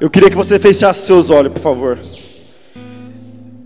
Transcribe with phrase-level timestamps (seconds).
[0.00, 1.98] Eu queria que você fechasse seus olhos, por favor.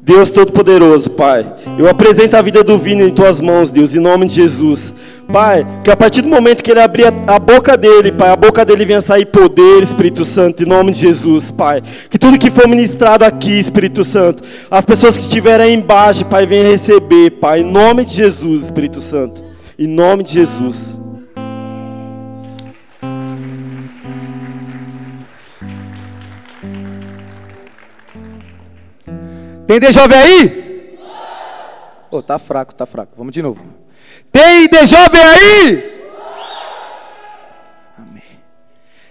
[0.03, 1.47] Deus Todo-Poderoso, Pai,
[1.79, 4.93] eu apresento a vida do Vini em tuas mãos, Deus, em nome de Jesus.
[5.33, 8.65] Pai, que a partir do momento que ele abrir a boca dele, Pai, a boca
[8.65, 11.83] dele venha sair poder, Espírito Santo, em nome de Jesus, Pai.
[12.09, 16.47] Que tudo que for ministrado aqui, Espírito Santo, as pessoas que estiverem aí embaixo, Pai,
[16.47, 19.43] venham receber, Pai, em nome de Jesus, Espírito Santo.
[19.79, 20.99] Em nome de Jesus.
[29.67, 30.99] Tem de jovem aí?
[32.11, 33.13] Oh, tá fraco, tá fraco.
[33.17, 33.86] Vamos de novo.
[34.37, 36.11] Tem de jovem aí?
[37.97, 38.23] Amém.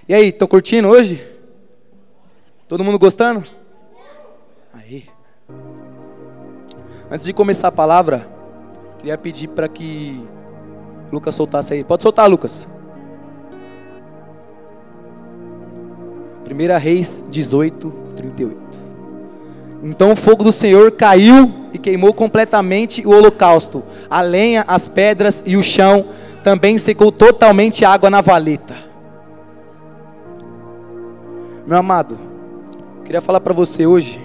[0.08, 1.26] E aí, estão curtindo hoje?
[2.68, 3.44] Todo mundo gostando?
[4.72, 5.10] Aí.
[7.10, 8.30] Antes de começar a palavra,
[9.00, 10.24] queria pedir para que
[11.12, 11.84] Lucas soltasse aí.
[11.84, 12.68] Pode soltar, Lucas.
[16.48, 18.85] 1 Reis 18, 38.
[19.84, 25.44] Então o fogo do Senhor caiu e queimou completamente o holocausto, a lenha, as pedras
[25.46, 26.06] e o chão.
[26.44, 28.76] Também secou totalmente a água na valeta.
[31.66, 32.18] Meu amado,
[33.04, 34.22] queria falar para você hoje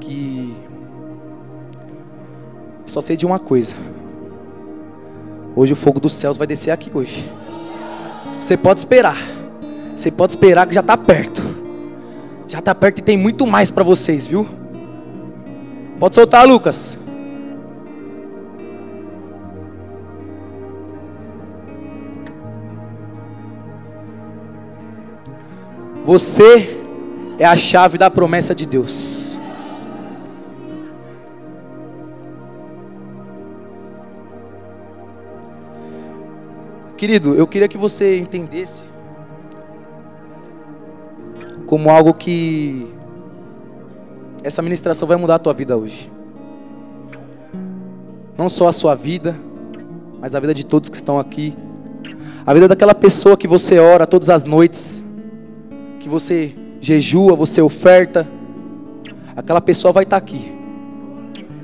[0.00, 0.54] que
[2.86, 3.76] só sei de uma coisa.
[5.54, 7.30] Hoje o fogo dos céus vai descer aqui hoje.
[8.40, 9.18] Você pode esperar.
[9.94, 11.42] Você pode esperar que já está perto.
[12.50, 14.44] Já está perto e tem muito mais para vocês, viu?
[16.00, 16.98] Pode soltar, Lucas.
[26.04, 26.76] Você
[27.38, 29.36] é a chave da promessa de Deus.
[36.96, 38.89] Querido, eu queria que você entendesse
[41.70, 42.84] como algo que
[44.42, 46.10] essa ministração vai mudar a tua vida hoje.
[48.36, 49.36] Não só a sua vida,
[50.20, 51.56] mas a vida de todos que estão aqui.
[52.44, 55.04] A vida daquela pessoa que você ora todas as noites,
[56.00, 58.26] que você jejua, você oferta.
[59.36, 60.52] Aquela pessoa vai estar aqui.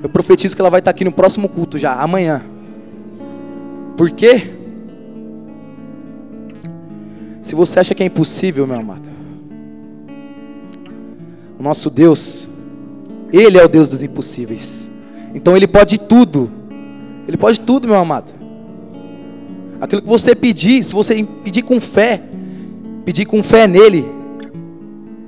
[0.01, 2.45] Eu profetizo que ela vai estar aqui no próximo culto já, amanhã.
[3.97, 4.53] Por quê?
[7.41, 9.06] Se você acha que é impossível, meu amado,
[11.57, 12.47] o nosso Deus,
[13.31, 14.89] Ele é o Deus dos impossíveis.
[15.33, 16.49] Então Ele pode tudo.
[17.27, 18.31] Ele pode tudo, meu amado.
[19.79, 22.21] Aquilo que você pedir, se você pedir com fé,
[23.05, 24.05] pedir com fé nele,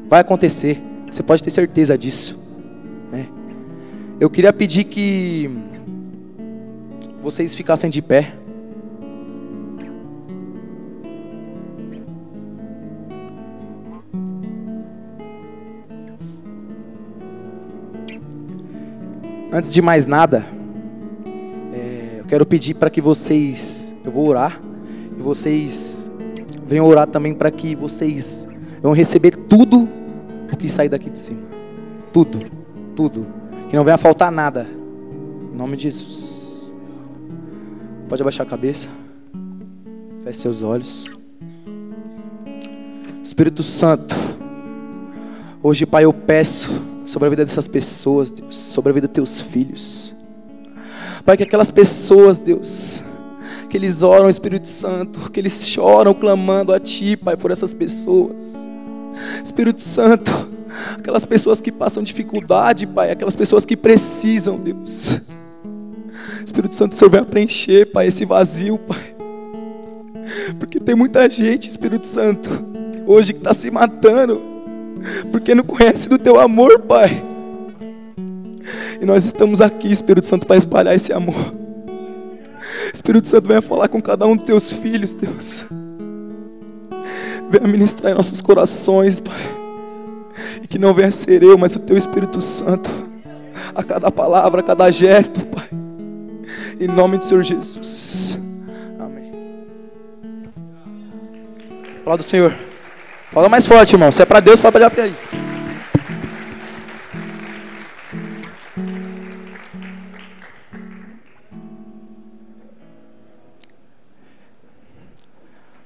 [0.07, 0.81] vai acontecer.
[1.11, 2.47] Você pode ter certeza disso.
[3.11, 3.27] Né?
[4.19, 5.49] Eu queria pedir que
[7.21, 8.33] vocês ficassem de pé.
[19.51, 20.45] Antes de mais nada,
[21.73, 24.61] é, eu quero pedir para que vocês, eu vou orar,
[25.17, 26.07] e vocês
[26.67, 28.47] venham orar também para que vocês
[28.79, 29.89] vão receber tudo
[30.53, 31.41] o que sair daqui de cima.
[32.13, 32.39] Tudo,
[32.95, 33.25] tudo.
[33.69, 34.67] Que não venha faltar nada.
[35.51, 36.71] Em nome de Jesus.
[38.07, 38.87] Pode abaixar a cabeça.
[40.23, 41.05] Feche seus olhos.
[43.23, 44.15] Espírito Santo,
[45.63, 49.41] hoje, Pai, eu peço sobre a vida dessas pessoas, Deus, sobre a vida dos teus
[49.41, 50.13] filhos.
[51.25, 53.01] Pai, que aquelas pessoas, Deus,
[53.67, 58.69] que eles oram, Espírito Santo, que eles choram clamando a Ti, Pai, por essas pessoas.
[59.43, 60.31] Espírito Santo,
[60.99, 65.19] aquelas pessoas que passam dificuldade, Pai, aquelas pessoas que precisam, Deus.
[66.45, 69.15] Espírito Santo, o Senhor vai preencher, Pai, esse vazio, Pai.
[70.59, 72.51] Porque tem muita gente, Espírito Santo,
[73.07, 74.58] hoje que está se matando
[75.31, 77.23] porque não conhece do teu amor, Pai.
[79.01, 81.53] E nós estamos aqui, Espírito Santo, para espalhar esse amor.
[82.93, 85.65] Espírito Santo, venha falar com cada um dos teus filhos, Deus.
[87.49, 89.39] Venha ministrar em nossos corações, Pai.
[90.61, 92.89] E que não venha ser eu, mas o teu Espírito Santo.
[93.73, 95.67] A cada palavra, a cada gesto, Pai.
[96.79, 98.37] Em nome do Senhor Jesus.
[98.99, 99.31] Amém.
[102.03, 102.68] Palavra do Senhor.
[103.31, 104.11] Fala mais forte, irmão.
[104.11, 105.15] Se é para Deus, pode olhar para aí.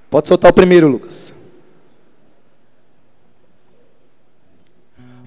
[0.09, 1.33] Pode soltar o primeiro, Lucas.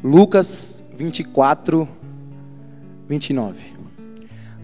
[0.02, 1.86] Lucas 24,
[3.08, 3.58] 29.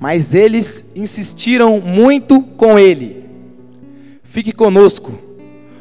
[0.01, 3.29] Mas eles insistiram muito com ele:
[4.23, 5.13] Fique conosco,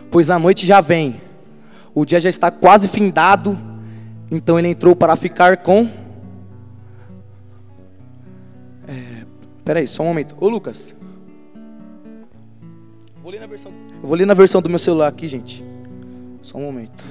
[0.10, 1.31] pois a noite já vem.
[1.94, 3.58] O dia já está quase findado.
[4.30, 5.90] Então ele entrou para ficar com.
[8.88, 9.26] É,
[9.66, 10.36] peraí, só um momento.
[10.40, 10.96] Ô Lucas.
[13.22, 13.72] Vou ler na versão.
[14.02, 15.64] Eu vou ler na versão do meu celular aqui, gente.
[16.42, 17.04] Só um momento.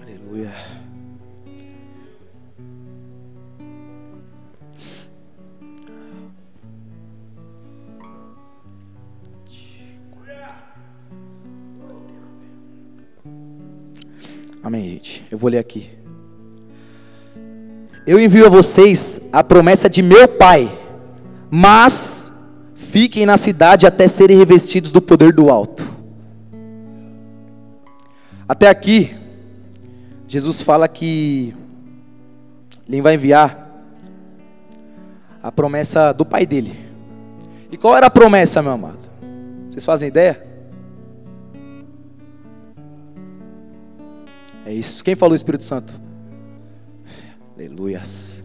[0.00, 0.52] Aleluia.
[14.62, 15.26] Amém, gente.
[15.28, 15.90] Eu vou ler aqui.
[18.06, 20.72] Eu envio a vocês a promessa de meu Pai,
[21.50, 22.32] mas
[22.76, 25.84] fiquem na cidade até serem revestidos do poder do alto.
[28.48, 29.14] Até aqui,
[30.28, 31.54] Jesus fala que
[32.88, 33.68] ele vai enviar
[35.42, 36.78] a promessa do Pai dele.
[37.70, 38.98] E qual era a promessa, meu amado?
[39.70, 40.51] Vocês fazem ideia?
[44.64, 45.02] É isso.
[45.02, 45.92] Quem falou Espírito Santo?
[47.54, 48.42] Aleluias.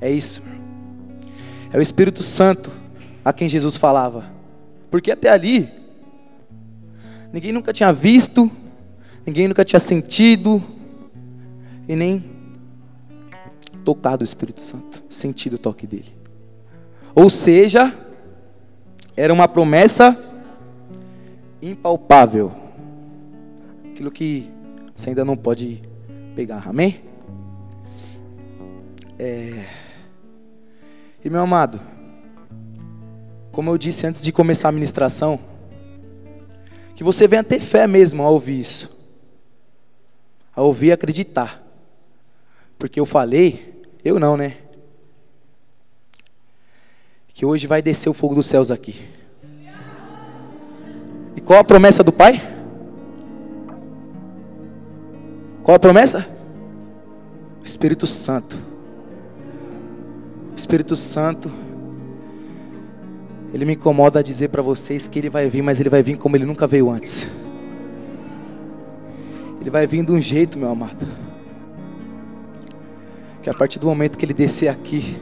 [0.00, 0.42] É isso.
[1.72, 2.70] É o Espírito Santo
[3.24, 4.24] a quem Jesus falava.
[4.90, 5.68] Porque até ali,
[7.32, 8.50] ninguém nunca tinha visto,
[9.26, 10.62] ninguém nunca tinha sentido,
[11.88, 12.24] e nem
[13.84, 16.14] tocado o Espírito Santo, sentido o toque dele.
[17.14, 17.92] Ou seja,
[19.16, 20.16] era uma promessa
[21.60, 22.52] impalpável.
[23.90, 24.53] Aquilo que
[24.94, 25.82] você ainda não pode
[26.34, 27.02] pegar, amém?
[29.18, 29.66] É...
[31.24, 31.80] E meu amado,
[33.50, 35.40] como eu disse antes de começar a ministração,
[36.94, 38.90] que você venha ter fé mesmo ao ouvir isso,
[40.54, 41.62] a ouvir e acreditar,
[42.78, 44.58] porque eu falei, eu não, né?
[47.28, 49.08] Que hoje vai descer o fogo dos céus aqui.
[51.36, 52.53] E qual a promessa do Pai?
[55.64, 56.26] Qual a promessa?
[57.62, 58.54] O Espírito Santo.
[60.52, 61.50] O Espírito Santo.
[63.50, 66.18] Ele me incomoda a dizer para vocês que ele vai vir, mas ele vai vir
[66.18, 67.26] como ele nunca veio antes.
[69.58, 71.06] Ele vai vir de um jeito, meu amado.
[73.42, 75.16] Que a partir do momento que ele descer aqui,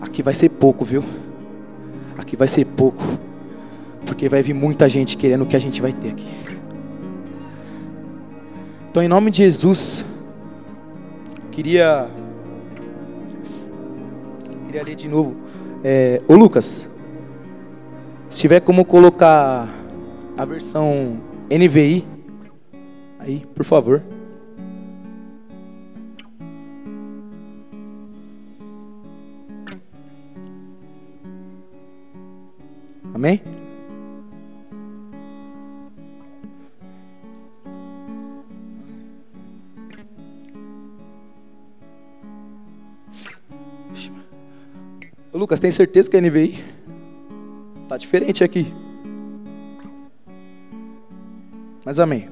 [0.00, 1.02] aqui vai ser pouco, viu?
[2.16, 3.02] Aqui vai ser pouco.
[4.06, 6.49] Porque vai vir muita gente querendo o que a gente vai ter aqui.
[8.90, 10.04] Então, em nome de Jesus,
[11.52, 12.10] queria
[14.66, 15.36] queria ler de novo.
[15.84, 16.90] É, ô Lucas,
[18.28, 19.68] se tiver como colocar
[20.36, 22.04] a versão NVI,
[23.20, 24.02] aí, por favor.
[33.14, 33.40] Amém?
[45.40, 46.62] Lucas, tem certeza que é NVI?
[47.88, 48.74] Tá diferente aqui.
[51.82, 52.28] Mas amém.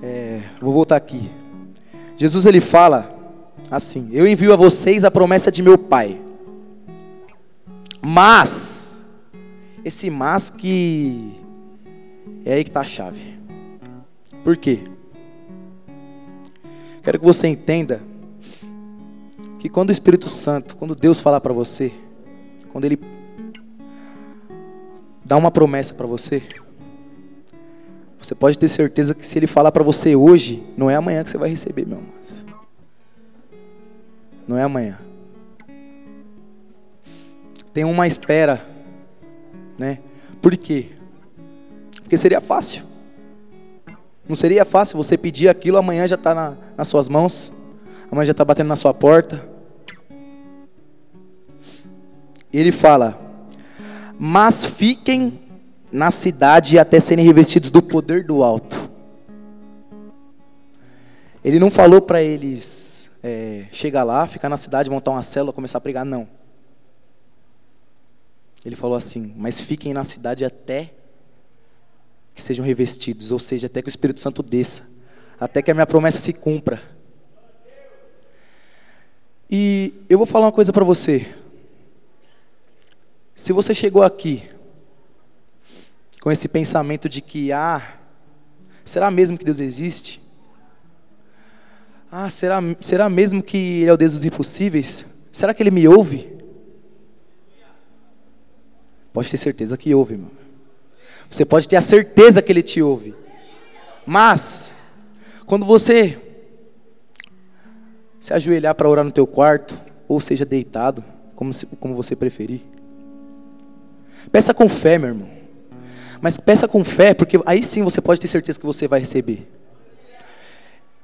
[0.00, 1.28] É, vou voltar aqui.
[2.16, 3.18] Jesus ele fala
[3.68, 6.20] assim: Eu envio a vocês a promessa de meu Pai.
[8.00, 9.04] Mas
[9.84, 11.32] esse mas que
[12.44, 13.40] é aí que está a chave.
[14.44, 14.84] Por quê?
[17.02, 18.13] Quero que você entenda
[19.64, 21.90] que quando o Espírito Santo, quando Deus falar para você,
[22.70, 23.00] quando Ele
[25.24, 26.42] dá uma promessa para você,
[28.18, 31.30] você pode ter certeza que se Ele falar para você hoje, não é amanhã que
[31.30, 32.10] você vai receber, meu amor.
[34.46, 34.98] Não é amanhã.
[37.72, 38.62] Tem uma espera,
[39.78, 39.98] né?
[40.42, 40.90] Por quê?
[42.02, 42.84] Porque seria fácil.
[44.28, 47.50] Não seria fácil você pedir aquilo, amanhã já está na, nas suas mãos,
[48.12, 49.53] amanhã já está batendo na sua porta.
[52.58, 53.18] Ele fala:
[54.18, 55.40] Mas fiquem
[55.90, 58.90] na cidade até serem revestidos do poder do alto.
[61.44, 65.78] Ele não falou para eles é, chegar lá, ficar na cidade, montar uma célula, começar
[65.78, 66.28] a pregar, não.
[68.64, 70.92] Ele falou assim: Mas fiquem na cidade até
[72.34, 74.82] que sejam revestidos, ou seja, até que o Espírito Santo desça,
[75.38, 76.82] até que a minha promessa se cumpra.
[79.48, 81.26] E eu vou falar uma coisa para você.
[83.34, 84.44] Se você chegou aqui
[86.20, 87.82] com esse pensamento de que, ah,
[88.84, 90.22] será mesmo que Deus existe?
[92.10, 95.04] Ah, será, será mesmo que Ele é o Deus dos impossíveis?
[95.32, 96.32] Será que Ele me ouve?
[99.12, 100.30] Pode ter certeza que ouve, meu.
[101.28, 103.14] Você pode ter a certeza que Ele te ouve.
[104.06, 104.74] Mas,
[105.44, 106.20] quando você
[108.20, 112.60] se ajoelhar para orar no teu quarto, ou seja, deitado, como, se, como você preferir,
[114.30, 115.30] peça com fé, meu irmão.
[116.20, 119.46] Mas peça com fé, porque aí sim você pode ter certeza que você vai receber.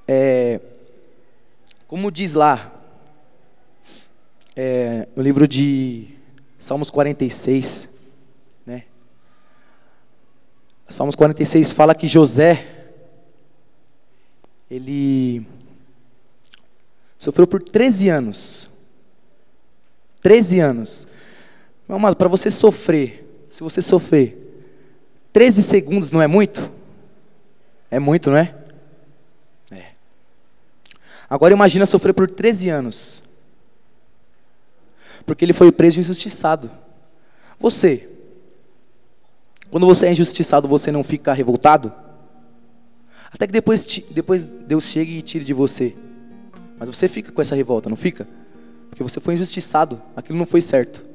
[0.09, 0.61] É,
[1.87, 2.73] como diz lá,
[4.57, 6.09] é, no livro de
[6.59, 8.01] Salmos 46,
[8.67, 8.85] né?
[10.89, 12.67] Salmos 46 fala que José,
[14.71, 15.47] ele
[17.19, 18.71] sofreu por 13 anos.
[20.23, 21.09] 13 anos.
[21.91, 24.39] Meu amado, para você sofrer, se você sofrer
[25.33, 26.71] 13 segundos não é muito?
[27.91, 28.55] É muito, não é?
[31.29, 33.25] Agora imagina sofrer por 13 anos.
[35.27, 36.71] Porque ele foi preso e injustiçado.
[37.59, 38.09] Você,
[39.69, 41.93] quando você é injustiçado, você não fica revoltado?
[43.33, 45.97] Até que depois, depois Deus chegue e tire de você.
[46.79, 48.29] Mas você fica com essa revolta, não fica?
[48.89, 51.10] Porque você foi injustiçado, aquilo não foi certo.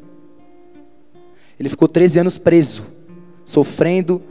[1.60, 2.84] Ele ficou 13 anos preso,
[3.46, 4.22] sofrendo.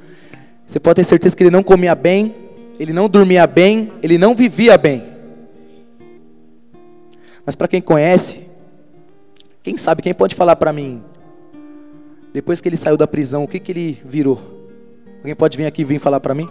[0.66, 2.34] Você pode ter certeza que ele não comia bem,
[2.78, 5.02] ele não dormia bem, ele não vivia bem.
[7.44, 8.48] Mas para quem conhece,
[9.62, 11.02] quem sabe, quem pode falar para mim,
[12.32, 14.68] depois que ele saiu da prisão, o que, que ele virou?
[15.18, 16.48] Alguém pode vir aqui e vir falar para mim?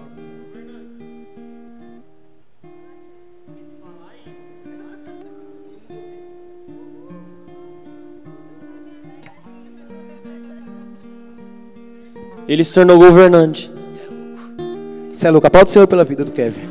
[12.47, 13.71] Ele se tornou governante.
[13.71, 15.11] Você é louco.
[15.11, 15.47] Você é louco.
[15.47, 16.67] O Senhor pela vida do Kevin.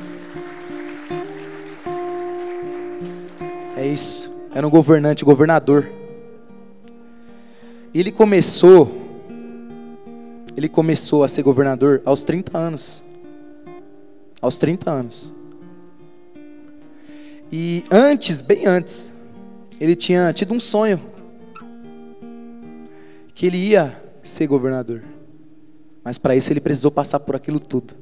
[3.76, 4.30] É isso.
[4.54, 5.90] Era um governante, governador.
[7.94, 8.90] E ele começou,
[10.56, 13.02] ele começou a ser governador aos 30 anos.
[14.40, 15.34] Aos 30 anos.
[17.50, 19.12] E antes, bem antes,
[19.80, 21.00] ele tinha tido um sonho
[23.34, 25.02] que ele ia ser governador.
[26.04, 27.94] Mas para isso ele precisou passar por aquilo tudo.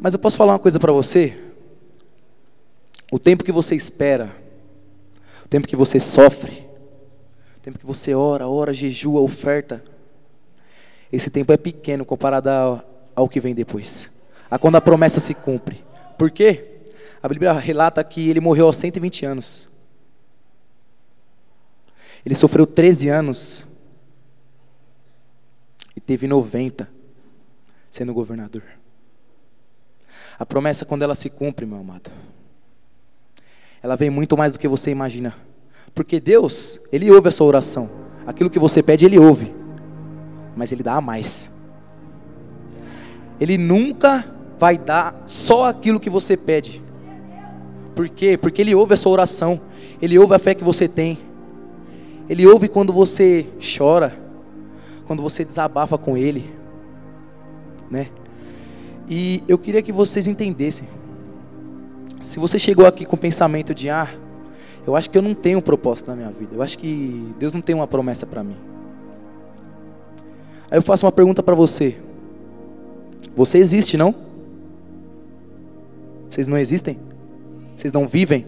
[0.00, 1.36] Mas eu posso falar uma coisa para você?
[3.12, 4.34] O tempo que você espera,
[5.44, 6.66] o tempo que você sofre,
[7.56, 9.82] o tempo que você ora, ora, jejua, oferta,
[11.12, 14.10] esse tempo é pequeno comparado ao, ao que vem depois.
[14.50, 15.84] A quando a promessa se cumpre.
[16.18, 16.82] Por quê?
[17.22, 19.68] A Bíblia relata que ele morreu aos 120 anos.
[22.24, 23.64] Ele sofreu 13 anos
[26.06, 26.88] teve 90
[27.90, 28.62] sendo governador.
[30.38, 32.10] A promessa, quando ela se cumpre, meu amado,
[33.82, 35.34] ela vem muito mais do que você imagina.
[35.94, 37.88] Porque Deus, Ele ouve a sua oração.
[38.26, 39.54] Aquilo que você pede, Ele ouve.
[40.56, 41.50] Mas Ele dá a mais.
[43.40, 44.24] Ele nunca
[44.58, 46.82] vai dar só aquilo que você pede.
[47.94, 48.36] Por quê?
[48.36, 49.60] Porque Ele ouve a sua oração.
[50.02, 51.18] Ele ouve a fé que você tem.
[52.28, 53.46] Ele ouve quando você
[53.76, 54.23] chora.
[55.06, 56.52] Quando você desabafa com Ele.
[57.90, 58.08] Né?
[59.08, 60.88] E eu queria que vocês entendessem.
[62.20, 64.08] Se você chegou aqui com o pensamento de, ah,
[64.86, 67.52] eu acho que eu não tenho um propósito na minha vida, eu acho que Deus
[67.52, 68.56] não tem uma promessa para mim.
[70.70, 71.96] Aí eu faço uma pergunta para você:
[73.36, 74.14] Você existe, não?
[76.30, 76.98] Vocês não existem?
[77.76, 78.46] Vocês não vivem?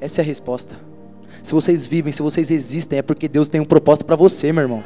[0.00, 0.76] Essa é a resposta.
[1.48, 4.64] Se vocês vivem, se vocês existem, é porque Deus tem um propósito para você, meu
[4.64, 4.84] irmão.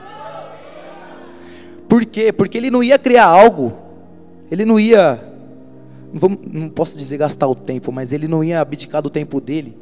[1.89, 2.33] Por quê?
[2.33, 3.73] Porque Ele não ia criar algo,
[4.49, 5.21] Ele não ia
[6.13, 9.77] não, posso dizer gastar o tempo, mas ele não ia abdicar do tempo dele,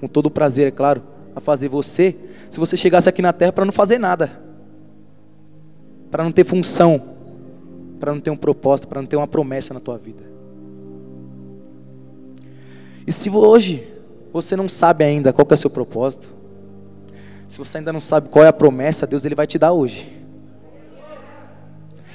[0.00, 1.02] com todo o prazer, é claro,
[1.36, 2.16] a fazer você,
[2.48, 4.40] se você chegasse aqui na terra para não fazer nada,
[6.10, 7.14] para não ter função,
[7.98, 10.24] para não ter um propósito, para não ter uma promessa na tua vida.
[13.06, 13.99] E se hoje
[14.32, 16.28] você não sabe ainda qual é o seu propósito,
[17.48, 20.20] se você ainda não sabe qual é a promessa, Deus ele vai te dar hoje.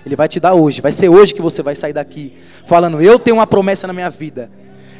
[0.05, 0.81] Ele vai te dar hoje.
[0.81, 2.33] Vai ser hoje que você vai sair daqui
[2.65, 4.49] falando: Eu tenho uma promessa na minha vida.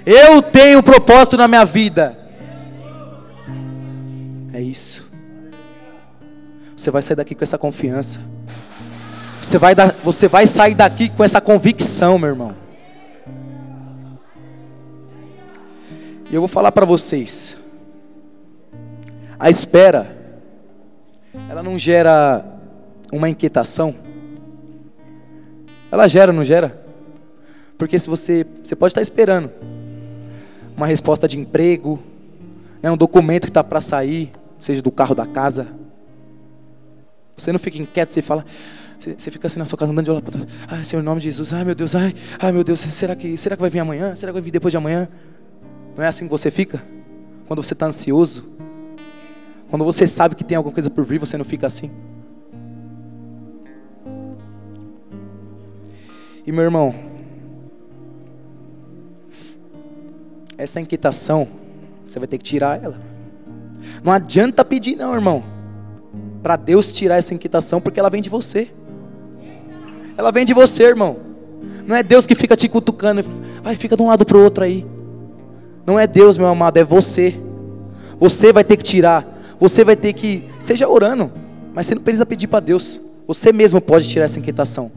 [0.06, 2.18] Eu tenho um propósito na minha vida.
[4.52, 5.10] É isso.
[6.76, 8.20] Você vai sair daqui com essa confiança.
[9.42, 12.65] Você vai, dar, você vai sair daqui com essa convicção, meu irmão.
[16.36, 17.56] Eu vou falar para vocês.
[19.40, 20.18] A espera,
[21.50, 22.44] ela não gera
[23.10, 23.96] uma inquietação?
[25.90, 26.84] Ela gera, não gera?
[27.78, 29.50] Porque se você, você pode estar esperando
[30.76, 32.04] uma resposta de emprego,
[32.84, 35.68] né, um documento que está para sair, seja do carro da casa.
[37.38, 38.46] Você não fica inquieto, você fala,
[39.00, 40.22] você, você fica assim na sua casa andando de olho
[40.68, 43.38] Ai, Senhor, em nome de Jesus, ai meu Deus, ai, ai meu Deus, será que,
[43.38, 44.14] será que vai vir amanhã?
[44.16, 45.08] Será que vai vir depois de amanhã?
[45.96, 46.84] Não é assim que você fica?
[47.48, 48.46] Quando você está ansioso?
[49.70, 51.90] Quando você sabe que tem alguma coisa por vir, você não fica assim?
[56.46, 56.94] E meu irmão,
[60.58, 61.48] essa inquietação,
[62.08, 63.00] você vai ter que tirar ela.
[64.04, 65.44] Não adianta pedir, não, irmão,
[66.44, 68.70] para Deus tirar essa inquietação, porque ela vem de você.
[70.16, 71.18] Ela vem de você, irmão.
[71.88, 73.24] Não é Deus que fica te cutucando,
[73.64, 74.86] vai, fica de um lado para o outro aí.
[75.86, 77.36] Não é Deus, meu amado, é você.
[78.20, 79.24] Você vai ter que tirar.
[79.60, 81.32] Você vai ter que, seja orando,
[81.74, 83.00] mas você não precisa pedir para Deus.
[83.28, 84.92] Você mesmo pode tirar essa inquietação.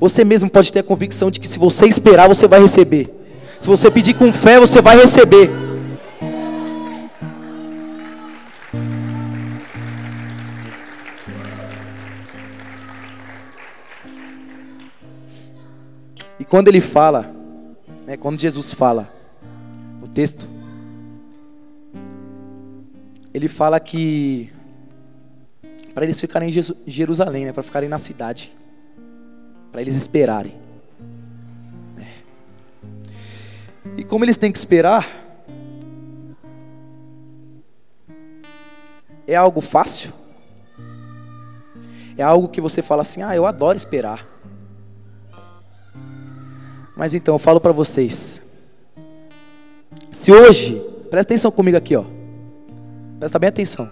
[0.00, 3.08] Você mesmo pode ter a convicção de que se você esperar, você vai receber.
[3.60, 5.50] Se você pedir com fé, você vai receber.
[16.40, 17.30] E quando ele fala,
[18.06, 19.13] né, quando Jesus fala
[20.14, 20.48] texto,
[23.32, 24.50] ele fala que
[25.92, 28.52] para eles ficarem em Jerusalém, né, para ficarem na cidade
[29.74, 30.54] para eles esperarem.
[31.98, 32.06] É.
[33.96, 35.04] E como eles têm que esperar,
[39.26, 40.12] é algo fácil?
[42.16, 44.24] É algo que você fala assim: ah, eu adoro esperar.
[46.96, 48.43] Mas então, eu falo para vocês.
[50.14, 50.80] Se hoje,
[51.10, 52.04] presta atenção comigo aqui, ó.
[53.18, 53.90] Presta bem atenção.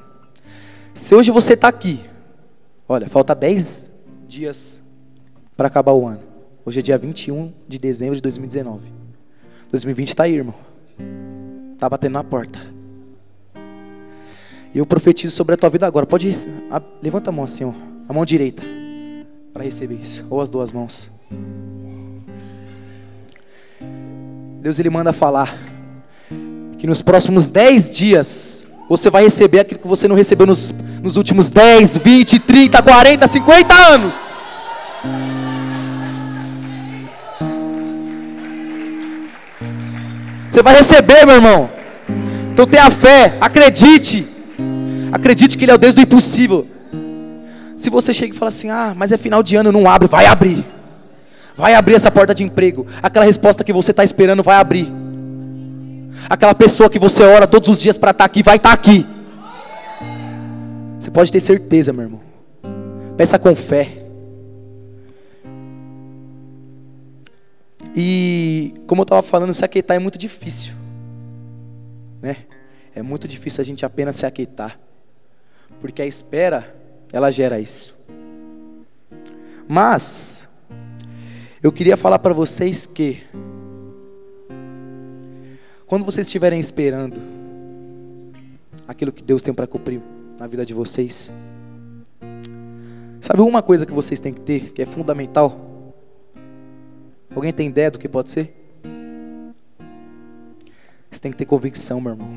[0.95, 2.01] Se hoje você está aqui,
[2.89, 3.91] olha, falta 10
[4.29, 4.81] dias
[5.57, 6.21] para acabar o ano.
[6.65, 8.87] Hoje é dia 21 de dezembro de 2019.
[9.73, 10.55] 2020 está aí, irmão.
[11.75, 12.61] Está batendo na porta.
[14.73, 16.07] E eu profetizo sobre a tua vida agora.
[16.07, 16.31] Pode
[17.03, 17.73] levanta a mão assim, ó,
[18.09, 18.63] a mão direita,
[19.53, 21.11] para receber isso, ou as duas mãos.
[24.61, 25.72] Deus ele manda falar
[26.83, 31.15] que nos próximos 10 dias você vai receber aquilo que você não recebeu nos, nos
[31.15, 34.17] últimos 10, 20, 30, 40, 50 anos.
[40.49, 41.71] Você vai receber, meu irmão.
[42.53, 44.27] Então tenha fé, acredite.
[45.13, 46.67] Acredite que Ele é o Deus do impossível.
[47.77, 50.27] Se você chega e fala assim, ah, mas é final de ano, não abre, vai
[50.27, 50.67] abrir.
[51.57, 52.89] Vai abrir essa porta de emprego.
[53.01, 55.02] Aquela resposta que você está esperando vai abrir.
[56.29, 58.75] Aquela pessoa que você ora todos os dias para estar tá aqui, vai estar tá
[58.75, 59.07] aqui.
[60.99, 62.21] Você pode ter certeza, meu irmão.
[63.17, 63.97] Peça com fé.
[67.95, 70.75] E como eu estava falando, se aquietar é muito difícil.
[72.23, 72.37] Né?
[72.95, 74.79] É muito difícil a gente apenas se aquietar.
[75.81, 76.75] Porque a espera,
[77.13, 77.95] ela gera isso.
[79.69, 80.49] Mas,
[81.63, 83.23] eu queria falar para vocês que,
[85.93, 87.21] quando vocês estiverem esperando
[88.89, 90.01] aquilo que Deus tem para cumprir
[90.39, 91.31] na vida de vocês,
[93.21, 95.95] sabe uma coisa que vocês têm que ter, que é fundamental?
[97.37, 98.81] Alguém tem ideia do que pode ser?
[101.11, 102.31] Você tem que ter convicção, meu irmão.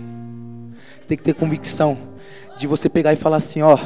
[1.00, 1.98] Você tem que ter convicção
[2.58, 3.80] de você pegar e falar assim, ó,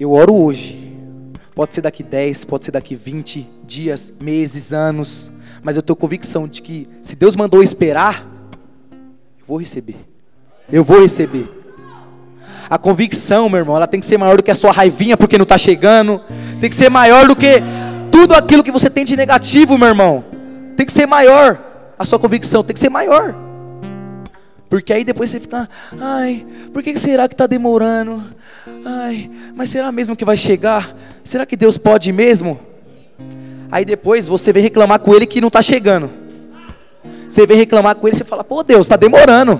[0.00, 0.92] eu oro hoje.
[1.54, 5.30] Pode ser daqui 10, pode ser daqui 20 dias, meses, anos,
[5.62, 8.31] mas eu tenho convicção de que se Deus mandou esperar,
[9.52, 9.96] vou receber.
[10.72, 11.46] Eu vou receber.
[12.70, 15.36] A convicção, meu irmão, ela tem que ser maior do que a sua raivinha porque
[15.36, 16.22] não está chegando.
[16.58, 17.62] Tem que ser maior do que
[18.10, 20.24] tudo aquilo que você tem de negativo, meu irmão,
[20.74, 21.58] tem que ser maior.
[21.98, 23.34] A sua convicção tem que ser maior.
[24.70, 25.68] Porque aí depois você fica,
[26.00, 28.24] ai, por que será que está demorando?
[28.86, 30.96] Ai, mas será mesmo que vai chegar?
[31.22, 32.58] Será que Deus pode mesmo?
[33.70, 36.21] Aí depois você vem reclamar com ele que não está chegando.
[37.32, 39.58] Você vem reclamar com ele você fala, pô Deus, está demorando.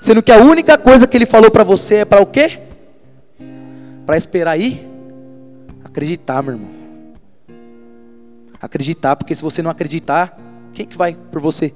[0.00, 2.58] Sendo que a única coisa que ele falou para você é para o quê?
[4.06, 4.88] Para esperar aí
[5.84, 6.70] Acreditar, meu irmão.
[8.62, 10.38] Acreditar, porque se você não acreditar,
[10.72, 11.74] quem que vai por você?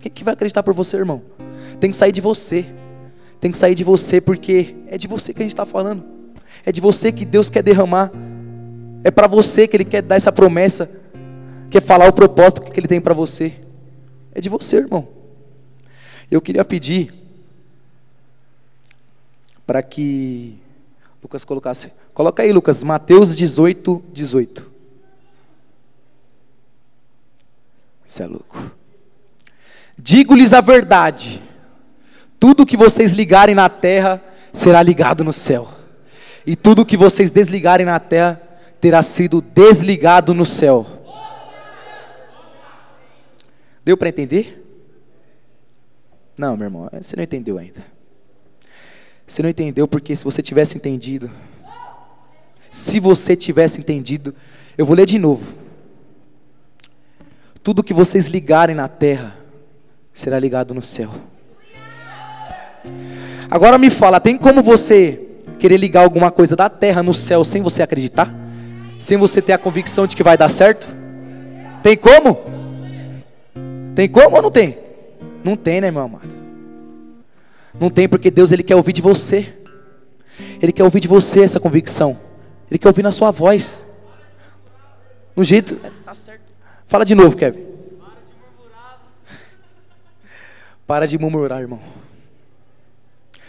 [0.00, 1.22] Quem que vai acreditar por você, irmão?
[1.78, 2.66] Tem que sair de você.
[3.40, 6.02] Tem que sair de você, porque é de você que a gente está falando.
[6.66, 8.10] É de você que Deus quer derramar.
[9.04, 11.03] É para você que Ele quer dar essa promessa.
[11.74, 13.52] Quer falar o propósito que Ele tem para você.
[14.32, 15.08] é de você, irmão.
[16.30, 17.12] Eu queria pedir
[19.66, 20.56] para que
[21.20, 21.90] Lucas colocasse.
[22.12, 24.70] Coloca aí, Lucas, Mateus 18, 18.
[28.06, 28.70] Isso é louco.
[29.98, 31.42] Digo-lhes a verdade:
[32.38, 35.68] tudo que vocês ligarem na terra será ligado no céu,
[36.46, 38.40] e tudo que vocês desligarem na terra
[38.80, 40.93] terá sido desligado no céu.
[43.84, 44.62] Deu para entender?
[46.36, 47.84] Não, meu irmão, você não entendeu ainda.
[49.26, 51.30] Você não entendeu porque se você tivesse entendido,
[52.70, 54.34] se você tivesse entendido,
[54.76, 55.54] eu vou ler de novo.
[57.62, 59.36] Tudo que vocês ligarem na terra
[60.12, 61.10] será ligado no céu.
[63.50, 65.20] Agora me fala, tem como você
[65.58, 68.34] querer ligar alguma coisa da terra no céu sem você acreditar?
[68.98, 70.88] Sem você ter a convicção de que vai dar certo?
[71.82, 72.53] Tem como?
[73.94, 74.78] Tem como ou não tem?
[75.44, 76.34] Não tem, né, meu amado?
[77.78, 79.52] Não tem porque Deus ele quer ouvir de você.
[80.60, 82.18] Ele quer ouvir de você essa convicção.
[82.70, 83.86] Ele quer ouvir na sua voz.
[85.36, 86.52] No jeito, tá certo.
[86.86, 87.64] Fala de novo, Kevin.
[90.86, 91.80] Para de murmurar, irmão.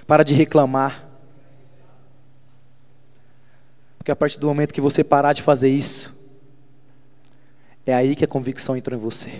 [0.07, 1.03] Para de reclamar.
[3.97, 6.15] Porque a partir do momento que você parar de fazer isso,
[7.85, 9.31] é aí que a convicção entra em você.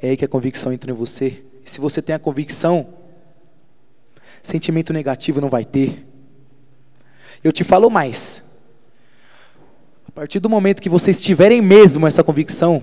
[0.00, 1.42] É aí que a convicção entra em você.
[1.64, 2.94] E se você tem a convicção,
[4.42, 6.06] sentimento negativo não vai ter.
[7.42, 8.44] Eu te falo mais.
[10.06, 12.82] A partir do momento que vocês tiverem mesmo essa convicção,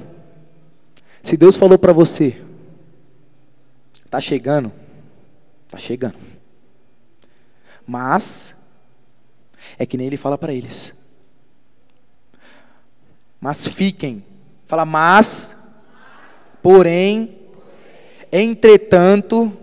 [1.21, 2.41] se Deus falou para você,
[4.09, 4.71] tá chegando,
[5.69, 6.15] tá chegando.
[7.85, 8.55] Mas
[9.77, 10.93] é que nem ele fala para eles.
[13.39, 14.23] Mas fiquem.
[14.67, 15.54] Fala mas
[16.65, 17.37] porém
[18.31, 19.55] entretanto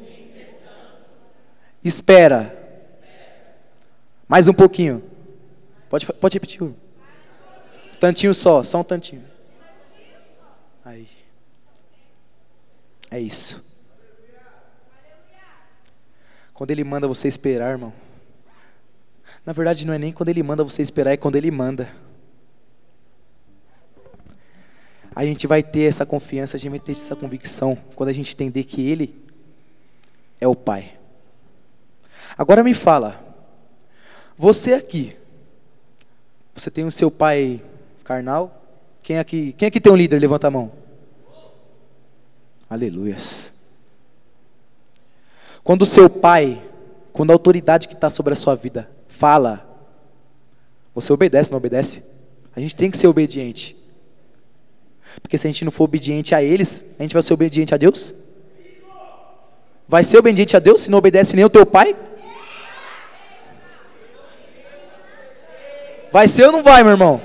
[1.83, 2.57] espera.
[4.29, 5.03] Mais um pouquinho.
[5.91, 6.63] Pode pode repetir.
[6.63, 6.73] Um
[7.99, 9.25] tantinho só, só um tantinho.
[10.85, 11.09] Aí.
[13.11, 13.69] É isso.
[16.55, 17.93] Quando Ele manda você esperar, irmão.
[19.45, 21.89] Na verdade, não é nem quando Ele manda você esperar, é quando Ele manda.
[25.15, 28.33] A gente vai ter essa confiança, a gente vai ter essa convicção, quando a gente
[28.33, 29.15] entender que Ele
[30.41, 30.93] é o Pai.
[32.37, 33.23] Agora me fala,
[34.37, 35.15] você aqui,
[36.55, 37.63] você tem o seu pai
[38.05, 38.63] carnal?
[39.03, 40.19] Quem aqui, quem aqui tem um líder?
[40.19, 40.73] Levanta a mão.
[42.69, 43.53] Aleluias.
[45.63, 46.63] Quando o seu pai,
[47.13, 49.67] quando a autoridade que está sobre a sua vida fala,
[50.95, 52.05] você obedece, não obedece?
[52.55, 53.77] A gente tem que ser obediente.
[55.21, 57.77] Porque se a gente não for obediente a eles, a gente vai ser obediente a
[57.77, 58.15] Deus?
[59.89, 61.97] Vai ser obediente a Deus se não obedece nem o teu pai?
[66.13, 67.21] Vai ser ou não vai, meu irmão?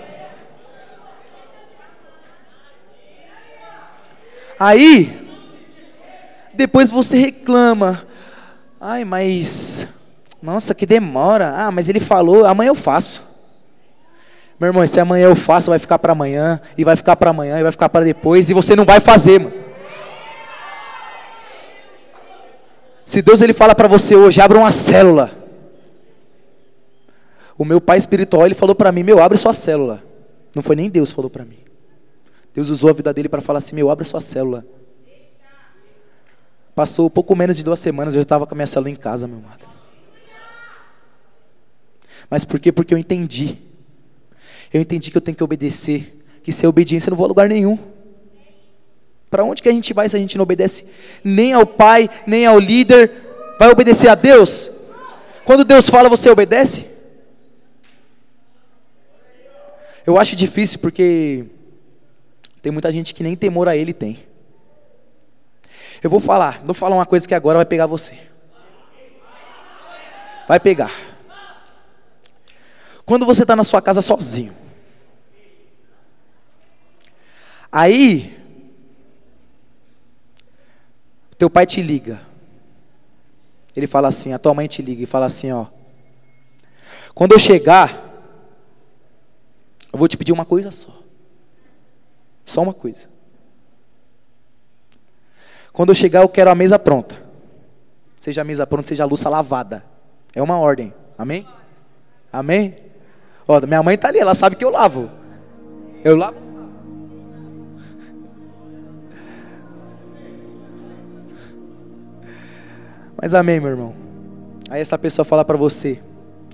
[4.60, 5.30] Aí,
[6.54, 8.08] depois você reclama.
[8.80, 9.88] Ai, mas.
[10.42, 11.54] Nossa, que demora.
[11.56, 13.27] Ah, mas ele falou, amanhã eu faço.
[14.60, 17.60] Meu irmão, se amanhã eu faço, vai ficar para amanhã, e vai ficar para amanhã,
[17.60, 19.54] e vai ficar para depois, e você não vai fazer, mano.
[23.06, 25.32] Se Deus ele fala para você hoje, abra uma célula.
[27.58, 30.04] O meu pai espiritual, ele falou para mim, meu, abre sua célula.
[30.54, 31.60] Não foi nem Deus que falou para mim.
[32.54, 34.66] Deus usou a vida dele para falar assim, meu, abre sua célula.
[36.76, 39.38] Passou pouco menos de duas semanas, eu estava com a minha célula em casa, meu
[39.38, 39.66] amado.
[42.30, 42.72] Mas por quê?
[42.72, 43.67] Porque eu entendi.
[44.74, 46.14] Eu entendi que eu tenho que obedecer.
[46.44, 47.78] Que sem obediência eu não vou a lugar nenhum.
[49.30, 50.88] Para onde que a gente vai se a gente não obedece
[51.24, 53.12] nem ao pai, nem ao líder?
[53.60, 54.72] Vai obedecer a Deus?
[55.44, 56.86] Quando Deus fala, você obedece?
[60.06, 61.46] Eu acho difícil porque
[62.62, 64.20] tem muita gente que nem temor a Ele tem.
[66.02, 68.18] Eu vou falar, vou falar uma coisa que agora vai pegar você.
[70.48, 70.92] Vai pegar.
[73.08, 74.54] Quando você está na sua casa sozinho.
[77.72, 78.38] Aí,
[81.38, 82.20] teu pai te liga.
[83.74, 85.68] Ele fala assim, a tua mãe te liga e fala assim, ó.
[87.16, 87.94] Quando eu chegar,
[89.94, 90.92] eu vou te pedir uma coisa só.
[92.46, 93.08] Só uma coisa.
[95.72, 97.18] Quando eu chegar, eu quero a mesa pronta.
[98.20, 99.86] Seja a mesa pronta, seja a louça lavada.
[100.36, 100.94] É uma ordem.
[101.18, 101.48] Amém?
[102.34, 102.87] Amém?
[103.48, 105.10] Ó, minha mãe tá ali, ela sabe que eu lavo.
[106.04, 106.36] Eu lavo.
[113.20, 113.94] Mas amém, meu irmão.
[114.70, 116.00] Aí essa pessoa fala para você,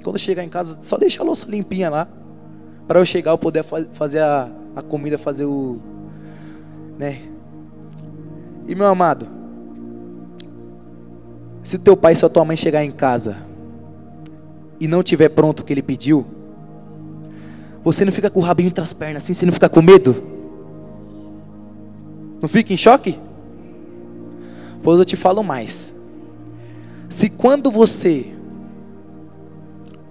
[0.04, 2.08] quando chegar em casa, só deixa a louça limpinha lá,
[2.88, 5.80] para eu chegar eu poder fazer a, a comida, fazer o,
[6.98, 7.22] né?
[8.68, 9.28] E meu amado,
[11.64, 13.38] se o teu pai e a tua mãe chegar em casa
[14.80, 16.26] e não tiver pronto o que ele pediu,
[17.84, 20.24] você não fica com o rabinho entre as pernas assim, você não fica com medo?
[22.42, 23.20] Não fica em choque?
[24.82, 25.96] Pois eu te falo mais.
[27.10, 28.34] Se quando você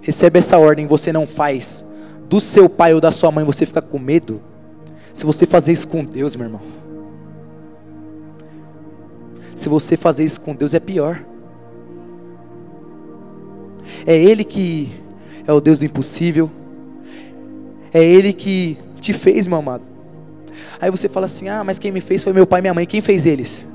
[0.00, 1.85] recebe essa ordem, você não faz
[2.28, 4.40] do seu pai ou da sua mãe, você fica com medo.
[5.12, 6.62] Se você fazer isso com Deus, meu irmão.
[9.54, 11.22] Se você fazer isso com Deus é pior.
[14.06, 14.92] É Ele que
[15.46, 16.50] é o Deus do impossível.
[17.92, 19.83] É Ele que te fez, meu amado.
[20.81, 22.87] Aí você fala assim: Ah, mas quem me fez foi meu pai e minha mãe.
[22.87, 23.66] Quem fez eles?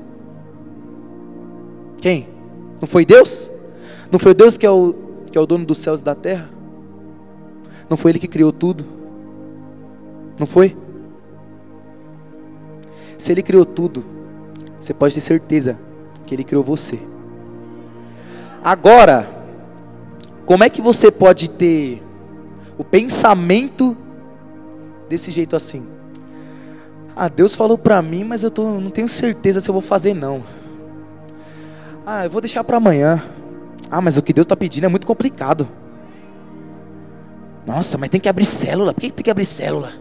[1.98, 2.28] Quem?
[2.80, 3.50] Não foi Deus?
[4.10, 4.94] Não foi Deus que é o,
[5.30, 6.48] que é o dono dos céus e da terra?
[7.88, 8.84] Não foi Ele que criou tudo?
[10.38, 10.76] Não foi?
[13.16, 14.04] Se Ele criou tudo,
[14.80, 15.78] você pode ter certeza
[16.26, 16.98] que Ele criou você.
[18.62, 19.28] Agora,
[20.46, 22.02] como é que você pode ter
[22.76, 23.96] o pensamento
[25.08, 25.86] desse jeito assim?
[27.16, 30.14] Ah, Deus falou para mim, mas eu tô, não tenho certeza se eu vou fazer
[30.14, 30.44] não.
[32.06, 33.22] Ah, eu vou deixar para amanhã.
[33.90, 35.68] Ah, mas o que Deus está pedindo é muito complicado.
[37.66, 38.94] Nossa, mas tem que abrir célula.
[38.94, 39.92] Por que tem que abrir célula?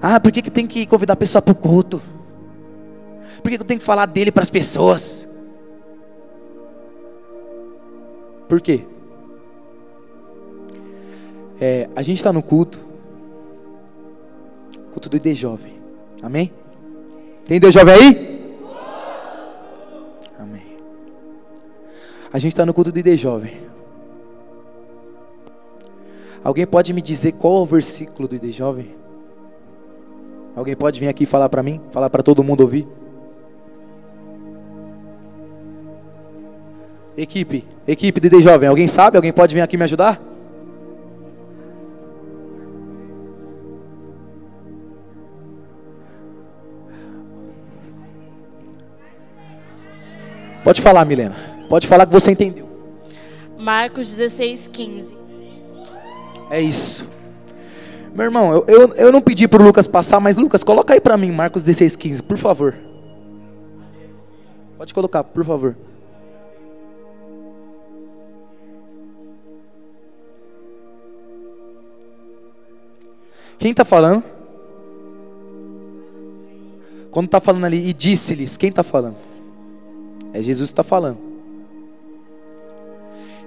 [0.00, 2.00] Ah, por que, que tem que convidar a pessoa para o culto?
[3.42, 5.28] Por que, que eu tenho que falar dele para as pessoas?
[8.48, 8.84] Por quê?
[11.60, 12.78] É, a gente está no culto,
[15.02, 15.72] culto do ID Jovem,
[16.22, 16.52] amém?
[17.44, 18.32] Tem ID Jovem aí?
[22.32, 23.52] A gente está no culto do ID Jovem.
[26.42, 28.94] Alguém pode me dizer qual é o versículo do ID Jovem?
[30.56, 31.80] Alguém pode vir aqui falar para mim?
[31.90, 32.86] Falar para todo mundo ouvir?
[37.16, 39.16] Equipe, equipe do ID Jovem, alguém sabe?
[39.16, 40.31] Alguém pode vir aqui me ajudar?
[50.64, 51.34] Pode falar, Milena.
[51.68, 52.68] Pode falar que você entendeu.
[53.58, 55.16] Marcos 16, 15.
[56.50, 57.10] É isso.
[58.14, 61.00] Meu irmão, eu, eu, eu não pedi para o Lucas passar, mas Lucas, coloca aí
[61.00, 62.76] para mim Marcos 16, 15, por favor.
[64.76, 65.76] Pode colocar, por favor.
[73.58, 74.24] Quem está falando?
[77.10, 79.31] Quando está falando ali, e disse-lhes, quem está falando?
[80.32, 81.18] É Jesus que está falando.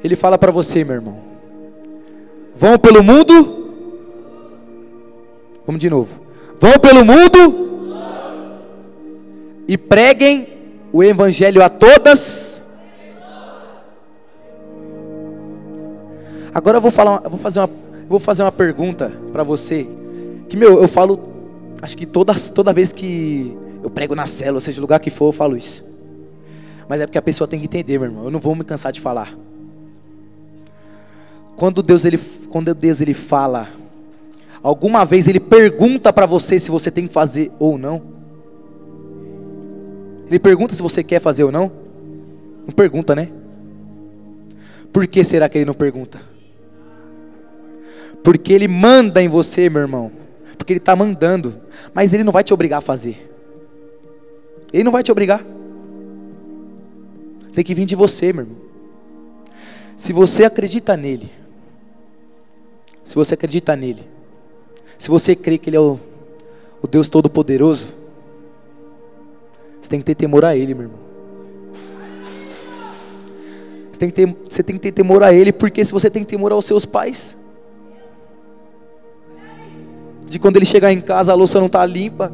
[0.04, 1.20] Ele fala para você, meu irmão:
[2.56, 3.66] vão pelo mundo.
[5.66, 6.26] Vamos de novo.
[6.60, 7.66] Vão pelo mundo
[9.68, 10.48] e preguem
[10.94, 12.62] o evangelho a todas.
[16.54, 17.70] Agora eu vou falar, eu vou fazer uma,
[18.08, 19.86] vou fazer uma pergunta para você,
[20.48, 21.20] que meu, eu falo,
[21.82, 25.32] acho que toda, toda vez que eu prego na célula, seja lugar que for, eu
[25.34, 25.95] falo isso.
[26.88, 28.26] Mas é porque a pessoa tem que entender, meu irmão.
[28.26, 29.36] Eu não vou me cansar de falar.
[31.56, 32.20] Quando Deus ele,
[32.50, 33.70] quando Deus ele fala,
[34.62, 38.02] alguma vez ele pergunta para você se você tem que fazer ou não?
[40.28, 41.72] Ele pergunta se você quer fazer ou não?
[42.66, 43.30] Não pergunta, né?
[44.92, 46.20] Por que será que ele não pergunta?
[48.24, 50.12] Porque ele manda em você, meu irmão.
[50.58, 51.56] Porque ele está mandando.
[51.94, 53.32] Mas ele não vai te obrigar a fazer.
[54.74, 55.46] Ele não vai te obrigar.
[57.56, 58.58] Tem que vir de você, meu irmão.
[59.96, 61.32] Se você acredita nele,
[63.02, 64.04] se você acredita nele,
[64.98, 65.98] se você crê que ele é o,
[66.82, 67.88] o Deus Todo-Poderoso,
[69.80, 71.00] você tem que ter temor a ele, meu irmão.
[73.90, 76.26] Você tem, que ter, você tem que ter temor a ele, porque se você tem
[76.26, 77.38] temor aos seus pais,
[80.28, 82.34] de quando ele chegar em casa a louça não está limpa,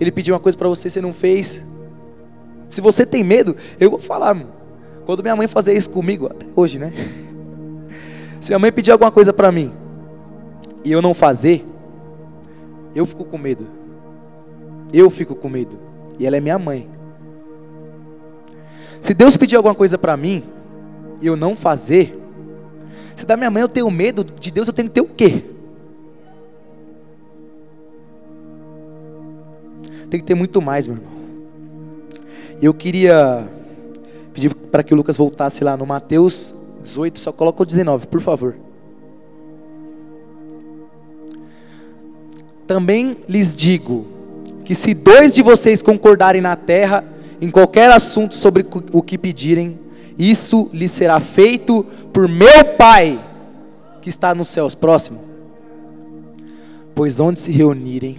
[0.00, 1.62] ele pediu uma coisa para você, você não fez.
[2.68, 4.52] Se você tem medo, eu vou falar, mano.
[5.06, 6.92] Quando minha mãe fazia isso comigo, até hoje, né?
[8.40, 9.72] Se minha mãe pedir alguma coisa para mim,
[10.84, 11.64] e eu não fazer,
[12.94, 13.66] eu fico com medo.
[14.92, 15.78] Eu fico com medo.
[16.18, 16.88] E ela é minha mãe.
[19.00, 20.42] Se Deus pedir alguma coisa para mim
[21.20, 22.18] e eu não fazer,
[23.14, 25.44] se da minha mãe eu tenho medo, de Deus eu tenho que ter o quê?
[30.10, 31.17] Tem que ter muito mais, meu irmão.
[32.60, 33.48] Eu queria
[34.32, 38.20] pedir para que o Lucas voltasse lá no Mateus 18, só coloca o 19, por
[38.20, 38.56] favor.
[42.66, 44.06] Também lhes digo
[44.64, 47.02] que se dois de vocês concordarem na terra
[47.40, 49.78] em qualquer assunto sobre o que pedirem,
[50.18, 53.18] isso lhes será feito por meu Pai
[54.02, 54.74] que está nos céus.
[54.74, 55.20] Próximo.
[56.94, 58.18] Pois onde se reunirem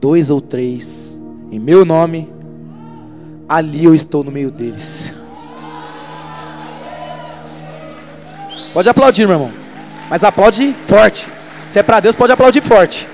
[0.00, 2.28] dois ou três em meu nome,
[3.50, 5.12] ali eu estou no meio deles.
[8.72, 9.52] Pode aplaudir, meu irmão.
[10.08, 11.28] Mas aplaude forte.
[11.66, 13.08] Se é para Deus, pode aplaudir forte.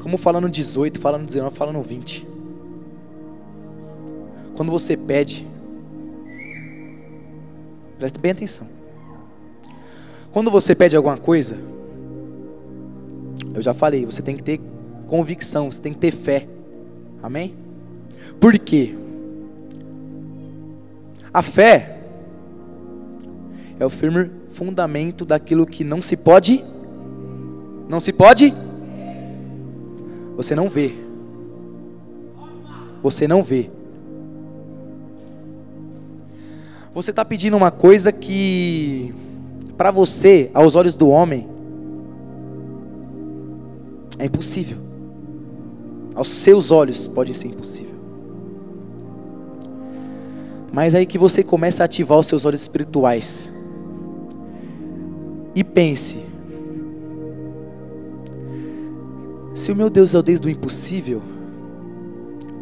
[0.00, 2.26] Como fala no 18, fala no 19, fala no 20.
[4.56, 5.46] Quando você pede,
[7.98, 8.66] preste bem atenção.
[10.32, 11.73] Quando você pede alguma coisa,
[13.54, 14.60] eu já falei, você tem que ter
[15.06, 16.48] convicção, você tem que ter fé.
[17.22, 17.54] Amém?
[18.40, 18.94] Por quê?
[21.32, 21.98] A fé
[23.78, 26.64] é o firme fundamento daquilo que não se pode.
[27.88, 28.52] Não se pode?
[30.36, 30.94] Você não vê.
[33.02, 33.70] Você não vê.
[36.94, 39.12] Você está pedindo uma coisa que,
[39.76, 41.53] para você, aos olhos do homem,
[44.18, 44.78] é impossível.
[46.14, 47.94] Aos seus olhos pode ser impossível.
[50.72, 53.52] Mas aí que você começa a ativar os seus olhos espirituais.
[55.54, 56.18] E pense:
[59.54, 61.22] se o meu Deus é o Deus do impossível,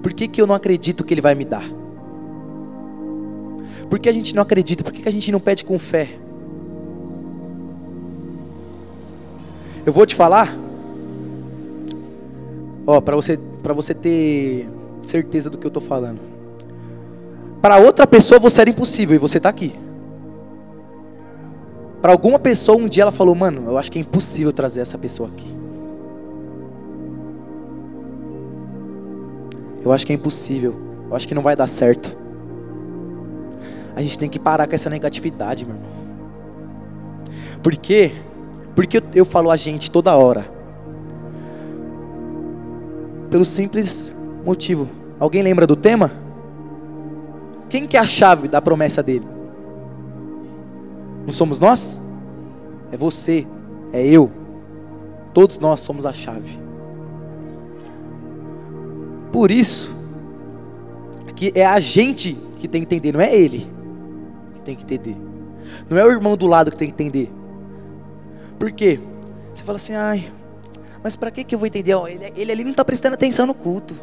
[0.02, 1.64] por que, que eu não acredito que Ele vai me dar?
[3.88, 4.84] Por que a gente não acredita?
[4.84, 6.18] Por que, que a gente não pede com fé?
[9.84, 10.54] Eu vou te falar,
[12.86, 14.68] ó, para você, para você ter
[15.04, 16.20] certeza do que eu estou falando.
[17.60, 19.74] Para outra pessoa você era impossível e você está aqui.
[22.00, 24.98] Para alguma pessoa um dia ela falou, mano, eu acho que é impossível trazer essa
[24.98, 25.54] pessoa aqui.
[29.84, 30.74] Eu acho que é impossível.
[31.08, 32.16] Eu acho que não vai dar certo.
[33.94, 35.90] A gente tem que parar com essa negatividade, meu irmão.
[37.62, 38.12] Por quê?
[38.74, 40.61] Porque eu, eu falo a gente toda hora.
[43.32, 44.14] Pelo simples
[44.44, 44.90] motivo.
[45.18, 46.12] Alguém lembra do tema?
[47.70, 49.26] Quem que é a chave da promessa dele?
[51.24, 51.98] Não somos nós?
[52.92, 53.46] É você,
[53.90, 54.30] é eu.
[55.32, 56.60] Todos nós somos a chave.
[59.32, 59.90] Por isso,
[61.34, 63.66] que é a gente que tem que entender, não é ele
[64.56, 65.16] que tem que entender.
[65.88, 67.32] Não é o irmão do lado que tem que entender.
[68.58, 69.00] Por quê?
[69.54, 70.30] Você fala assim, ai,
[71.02, 71.94] mas para que, que eu vou entender?
[72.08, 73.94] ele, ele ali não está prestando atenção no culto.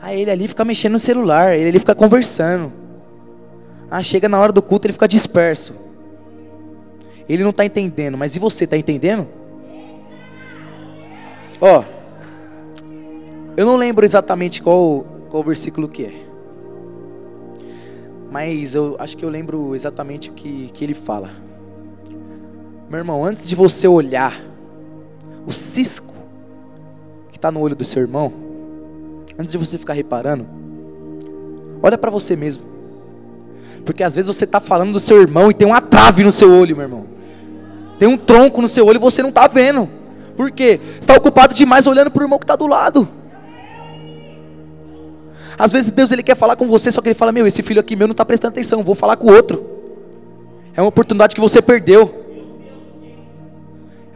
[0.00, 2.72] Aí ele ali fica mexendo no celular, ele ali fica conversando.
[3.90, 5.74] Ah, chega na hora do culto, ele fica disperso.
[7.28, 9.26] Ele não está entendendo, mas e você está entendendo?
[11.60, 11.84] Ó,
[13.56, 16.24] eu não lembro exatamente qual, qual versículo que é.
[18.30, 21.30] Mas eu acho que eu lembro exatamente o que, que ele fala.
[22.90, 24.38] Meu irmão, antes de você olhar
[25.46, 26.13] o cisco
[27.44, 28.32] está no olho do seu irmão,
[29.38, 30.46] antes de você ficar reparando,
[31.82, 32.64] olha para você mesmo.
[33.84, 36.50] Porque às vezes você está falando do seu irmão e tem uma trave no seu
[36.50, 37.04] olho, meu irmão.
[37.98, 39.86] Tem um tronco no seu olho e você não está vendo.
[40.34, 40.80] Por quê?
[40.82, 43.06] Você está ocupado demais olhando para o irmão que está do lado.
[45.58, 47.78] Às vezes Deus ele quer falar com você, só que ele fala: Meu, esse filho
[47.78, 49.62] aqui meu não está prestando atenção, vou falar com o outro.
[50.74, 52.24] É uma oportunidade que você perdeu.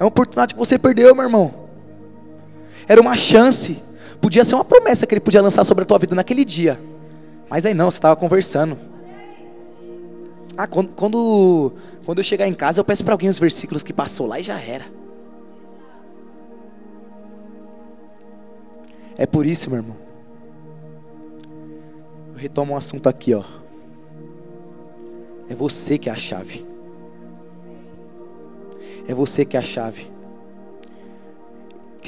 [0.00, 1.67] É uma oportunidade que você perdeu, meu irmão.
[2.88, 3.82] Era uma chance.
[4.20, 6.80] Podia ser uma promessa que ele podia lançar sobre a tua vida naquele dia.
[7.48, 8.78] Mas aí não, você estava conversando.
[10.56, 11.72] Ah, quando, quando,
[12.04, 14.42] quando eu chegar em casa, eu peço para alguém os versículos que passou lá e
[14.42, 14.86] já era.
[19.16, 19.96] É por isso, meu irmão.
[22.32, 23.44] Eu retomo um assunto aqui, ó.
[25.48, 26.66] É você que é a chave.
[29.06, 30.10] É você que é a chave.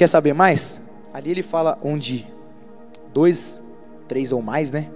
[0.01, 0.81] Quer saber mais?
[1.13, 2.25] Ali ele fala onde
[3.13, 3.61] dois,
[4.07, 4.89] três ou mais, né?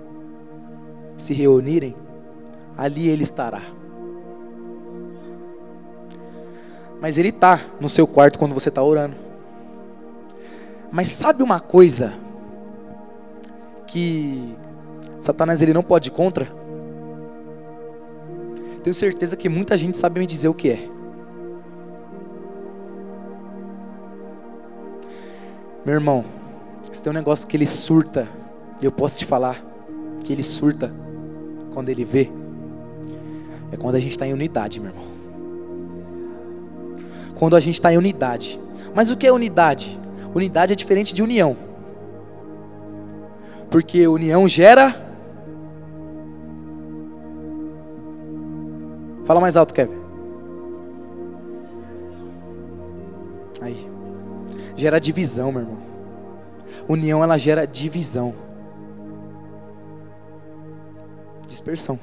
[1.15, 1.95] Se reunirem
[2.75, 3.61] ali Ele estará.
[6.99, 9.15] Mas Ele está no seu quarto quando você está orando.
[10.91, 12.11] Mas sabe uma coisa
[13.85, 14.55] que
[15.19, 16.51] Satanás ele não pode ir contra?
[18.81, 20.94] Tenho certeza que muita gente sabe me dizer o que é.
[25.85, 26.25] Meu irmão,
[26.91, 28.27] Se tem um negócio que ele surta,
[28.81, 29.61] e eu posso te falar
[30.23, 30.93] que ele surta
[31.73, 32.31] quando ele vê,
[33.69, 35.05] é quando a gente está em unidade, meu irmão.
[37.37, 38.57] Quando a gente está em unidade.
[38.95, 39.99] Mas o que é unidade?
[40.33, 41.57] Unidade é diferente de união.
[43.69, 44.95] Porque união gera.
[49.25, 50.04] Fala mais alto, Kevin.
[54.75, 55.77] Gera divisão, meu irmão.
[56.87, 58.33] União ela gera divisão.
[61.47, 61.99] Dispersão.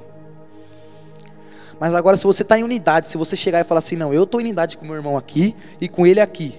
[1.79, 4.23] Mas agora, se você está em unidade, se você chegar e falar assim, não, eu
[4.25, 6.55] estou em unidade com meu irmão aqui e com ele aqui.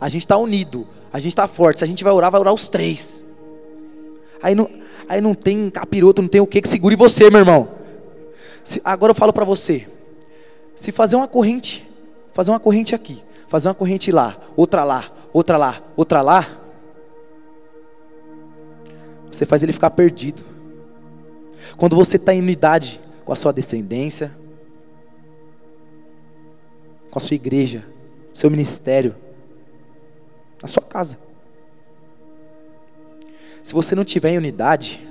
[0.00, 1.78] A gente está unido, a gente está forte.
[1.78, 3.24] Se a gente vai orar, vai orar os três.
[4.42, 4.70] Aí não,
[5.08, 7.68] aí não tem capiroto, não tem o que que segure você, meu irmão.
[8.62, 9.88] Se, agora eu falo para você.
[10.76, 11.86] Se fazer uma corrente,
[12.32, 16.46] fazer uma corrente aqui, fazer uma corrente lá, outra lá, outra lá, outra lá,
[19.26, 20.44] você faz ele ficar perdido.
[21.76, 24.30] Quando você está em unidade com a sua descendência,
[27.10, 27.84] com a sua igreja,
[28.32, 29.16] seu ministério,
[30.62, 31.18] na sua casa.
[33.60, 35.04] Se você não tiver em unidade,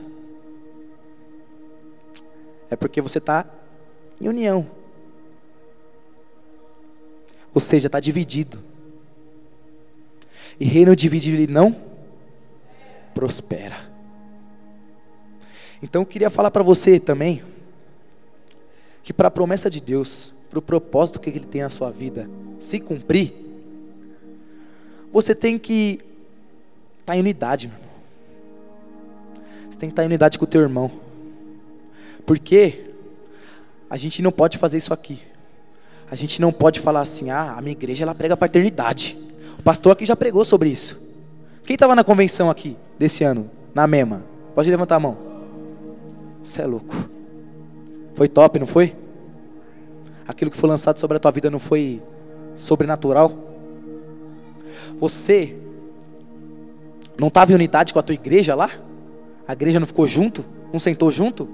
[2.70, 3.46] é porque você está
[4.22, 4.70] em união.
[7.54, 8.73] Ou seja, está dividido.
[10.64, 11.76] E reino dividido não
[13.14, 13.76] prospera.
[15.82, 17.44] Então eu queria falar para você também
[19.04, 22.30] que para a promessa de Deus, para o propósito que Ele tem na sua vida
[22.60, 23.34] se cumprir,
[25.12, 26.00] você tem que
[27.02, 27.94] estar tá em unidade, meu irmão.
[29.70, 30.90] Você tem que estar tá em unidade com o teu irmão.
[32.26, 32.90] Porque
[33.90, 35.20] a gente não pode fazer isso aqui.
[36.10, 39.33] A gente não pode falar assim, ah, a minha igreja ela prega paternidade.
[39.60, 41.02] O pastor aqui já pregou sobre isso.
[41.66, 44.24] Quem estava na convenção aqui desse ano, na MEMA?
[44.54, 45.18] Pode levantar a mão.
[46.44, 46.94] Você é louco.
[48.16, 48.96] Foi top, não foi?
[50.28, 52.02] Aquilo que foi lançado sobre a tua vida não foi
[52.56, 53.32] sobrenatural?
[55.00, 55.56] Você
[57.18, 58.70] não estava em unidade com a tua igreja lá?
[59.48, 60.46] A igreja não ficou junto?
[60.72, 61.50] Não sentou junto?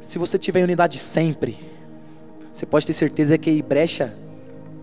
[0.00, 1.58] Se você tiver em unidade sempre,
[2.52, 4.14] você pode ter certeza que brecha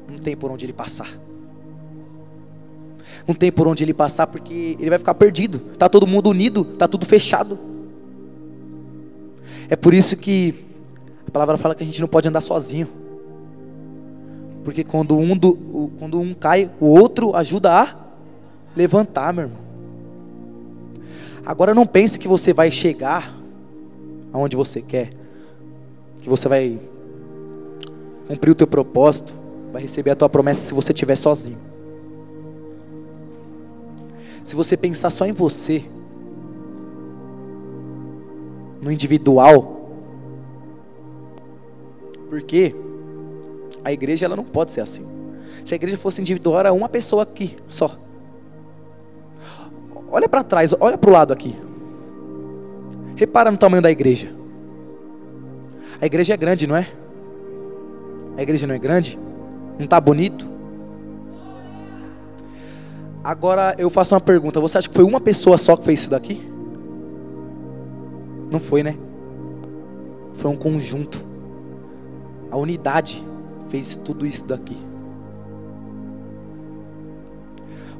[0.08, 1.10] não tem por onde ele passar.
[3.28, 5.60] Não tem por onde ele passar porque ele vai ficar perdido.
[5.78, 7.60] Tá todo mundo unido, tá tudo fechado.
[9.70, 10.56] É por isso que
[11.28, 12.88] a palavra fala que a gente não pode andar sozinho.
[14.64, 17.96] Porque quando um, do, quando um cai, o outro ajuda a
[18.76, 19.60] levantar, meu irmão.
[21.46, 23.34] Agora não pense que você vai chegar
[24.34, 25.12] aonde você quer,
[26.22, 26.80] que você vai
[28.28, 29.34] cumprir o teu propósito,
[29.78, 31.60] vai receber a tua promessa se você estiver sozinho.
[34.44, 35.84] Se você pensar só em você,
[38.82, 39.92] no individual.
[42.28, 42.76] Porque
[43.84, 45.06] a igreja ela não pode ser assim.
[45.64, 47.96] Se a igreja fosse individual, era uma pessoa aqui só.
[50.10, 51.56] Olha para trás, olha para o lado aqui.
[53.16, 54.34] Repara no tamanho da igreja.
[56.02, 56.88] A igreja é grande, não é?
[58.36, 59.27] A igreja não é grande?
[59.78, 60.48] Não está bonito?
[63.24, 66.10] Agora eu faço uma pergunta: você acha que foi uma pessoa só que fez isso
[66.10, 66.42] daqui?
[68.52, 68.98] Não foi, né?
[70.34, 71.26] Foi um conjunto.
[72.50, 73.24] A unidade
[73.68, 74.78] fez tudo isso daqui.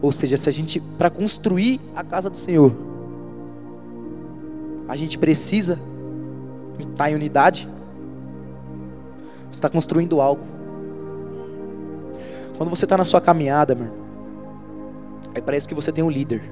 [0.02, 2.72] Ou seja, se a gente, para construir a casa do Senhor,
[4.88, 5.78] a gente precisa
[6.80, 7.68] estar em unidade,
[9.52, 10.57] está construindo algo.
[12.58, 13.92] Quando você está na sua caminhada, meu,
[15.34, 16.44] aí parece que você tem um líder.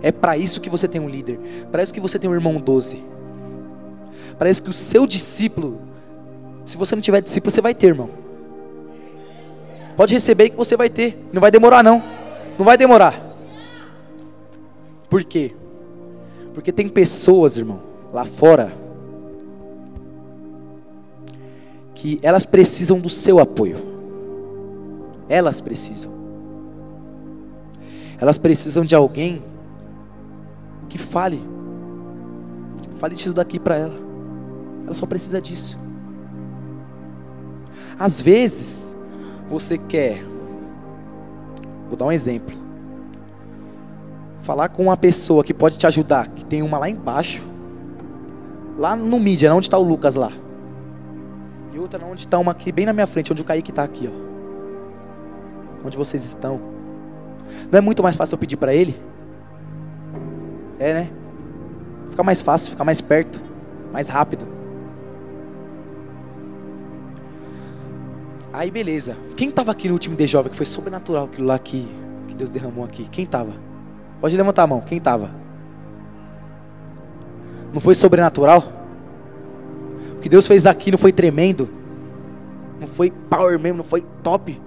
[0.00, 1.66] É para isso que você tem um líder.
[1.72, 3.02] Parece que você tem um irmão 12.
[4.38, 5.80] Parece que o seu discípulo,
[6.64, 8.10] se você não tiver discípulo, você vai ter, irmão.
[9.96, 11.26] Pode receber que você vai ter.
[11.32, 12.02] Não vai demorar, não.
[12.56, 13.20] Não vai demorar.
[15.08, 15.54] Por quê?
[16.54, 17.80] Porque tem pessoas, irmão,
[18.12, 18.72] lá fora,
[21.94, 23.95] que elas precisam do seu apoio.
[25.28, 26.12] Elas precisam.
[28.18, 29.42] Elas precisam de alguém
[30.88, 31.42] que fale.
[32.98, 33.94] Fale disso daqui para ela.
[34.84, 35.78] Ela só precisa disso.
[37.98, 38.96] Às vezes,
[39.48, 40.22] você quer,
[41.88, 42.54] vou dar um exemplo,
[44.40, 47.42] falar com uma pessoa que pode te ajudar, que tem uma lá embaixo,
[48.76, 50.30] lá no mídia, onde está o Lucas lá,
[51.72, 54.10] e outra onde está uma aqui, bem na minha frente, onde o Kaique está aqui,
[54.12, 54.25] ó.
[55.86, 56.60] Onde vocês estão.
[57.70, 59.00] Não é muito mais fácil eu pedir para Ele?
[60.78, 61.10] É, né?
[62.10, 63.40] Fica mais fácil, fica mais perto,
[63.92, 64.46] mais rápido.
[68.52, 69.16] Aí beleza.
[69.36, 71.86] Quem estava aqui no último de jovem que foi sobrenatural aquilo lá que,
[72.26, 73.06] que Deus derramou aqui?
[73.10, 73.52] Quem estava?
[74.20, 74.80] Pode levantar a mão.
[74.80, 75.30] Quem estava?
[77.72, 78.64] Não foi sobrenatural?
[80.16, 81.68] O que Deus fez aqui não foi tremendo?
[82.80, 84.58] Não foi power mesmo, não foi top?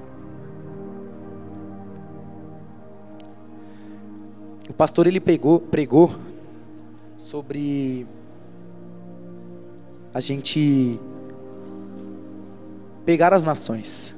[4.79, 6.15] Pastor ele pegou, pregou
[7.17, 8.07] sobre
[10.13, 10.97] a gente
[13.03, 14.15] pegar as nações.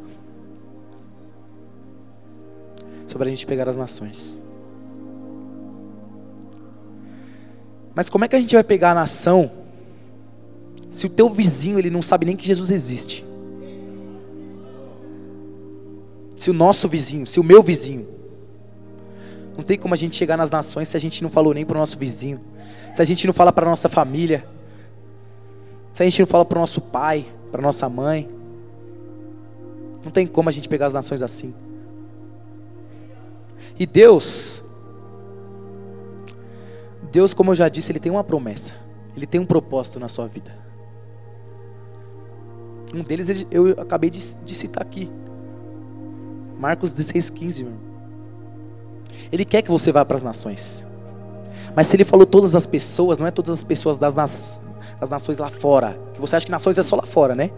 [3.08, 4.40] Sobre a gente pegar as nações.
[7.96, 9.52] Mas como é que a gente vai pegar a nação
[10.92, 13.26] se o teu vizinho ele não sabe nem que Jesus existe?
[16.38, 18.21] Se o nosso vizinho, se o meu vizinho,
[19.62, 21.78] não tem como a gente chegar nas nações se a gente não falou nem para
[21.78, 22.42] o nosso vizinho,
[22.92, 24.44] se a gente não fala para a nossa família,
[25.94, 28.28] se a gente não fala para o nosso pai, para nossa mãe,
[30.04, 31.54] não tem como a gente pegar as nações assim.
[33.78, 34.64] E Deus,
[37.12, 38.74] Deus, como eu já disse, Ele tem uma promessa,
[39.16, 40.58] Ele tem um propósito na sua vida.
[42.96, 45.08] Um deles eu acabei de, citar aqui,
[46.58, 47.64] Marcos 16, 15.
[47.64, 47.91] Meu.
[49.32, 50.86] Ele quer que você vá para as nações.
[51.76, 54.62] Mas se ele falou todas as pessoas, não é todas as pessoas das, nas,
[55.00, 55.98] das nações lá fora.
[56.14, 57.50] Que você acha que nações é só lá fora, né?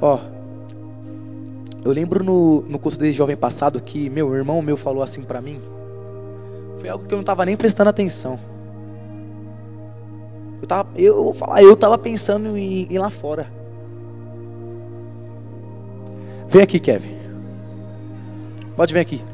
[0.00, 0.18] Ó,
[1.84, 5.40] eu lembro no, no curso de jovem passado que meu irmão meu falou assim para
[5.40, 5.60] mim.
[6.78, 8.38] Foi algo que eu não estava nem prestando atenção.
[10.60, 13.46] Eu tava, eu vou falar, eu tava pensando em ir lá fora.
[16.48, 17.15] Vem aqui, Kevin.
[18.76, 19.24] Pode vir aqui.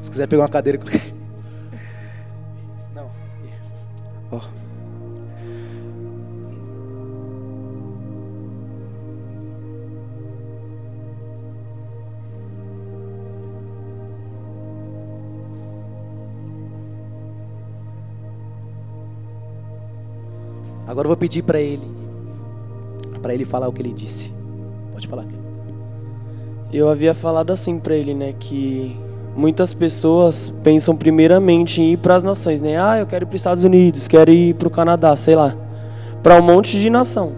[0.00, 0.78] Se quiser pegar uma cadeira.
[2.94, 3.10] Não.
[4.30, 4.40] Ó.
[20.86, 21.84] Agora eu vou pedir para ele,
[23.28, 24.32] para ele falar o que ele disse.
[24.90, 25.26] Pode falar.
[26.72, 28.96] Eu havia falado assim para ele, né, que
[29.36, 32.80] muitas pessoas pensam primeiramente em ir para as nações, né?
[32.80, 35.54] Ah, eu quero ir para os Estados Unidos, quero ir para o Canadá, sei lá,
[36.22, 37.34] para um monte de nação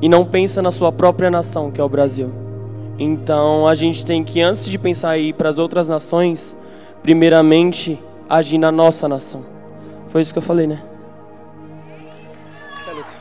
[0.00, 2.32] e não pensa na sua própria nação, que é o Brasil.
[2.98, 6.56] Então a gente tem que antes de pensar em ir para as outras nações,
[7.02, 7.98] primeiramente
[8.30, 9.44] agir na nossa nação.
[10.08, 10.80] Foi isso que eu falei, né?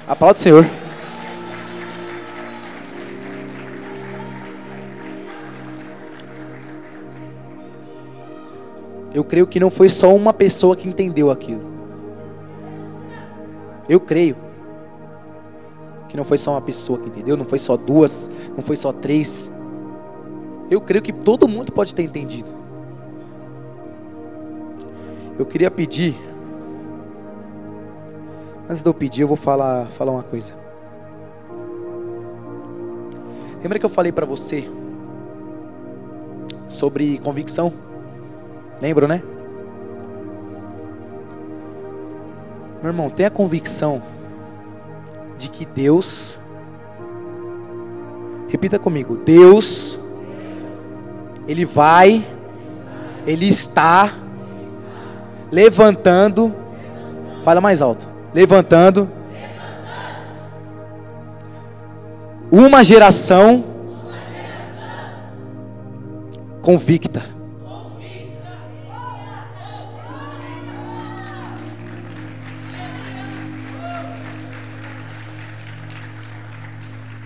[0.08, 0.83] Aplaude o Senhor.
[9.14, 11.62] Eu creio que não foi só uma pessoa que entendeu aquilo.
[13.88, 14.36] Eu creio
[16.10, 18.92] que não foi só uma pessoa que entendeu, não foi só duas, não foi só
[18.92, 19.52] três.
[20.70, 22.50] Eu creio que todo mundo pode ter entendido.
[25.38, 26.16] Eu queria pedir
[28.70, 30.54] Antes de eu pedir, eu vou falar, falar uma coisa.
[33.62, 34.70] Lembra que eu falei para você
[36.70, 37.74] sobre convicção?
[38.82, 39.22] Lembro, né?
[42.82, 44.02] Meu irmão, tenha a convicção
[45.38, 46.38] de que Deus,
[48.50, 50.00] repita comigo, Deus,
[51.48, 52.28] Ele vai,
[53.26, 54.12] Ele está
[55.52, 56.54] levantando,
[57.44, 59.08] fala mais alto levantando
[62.52, 63.64] uma geração
[66.62, 67.33] convicta.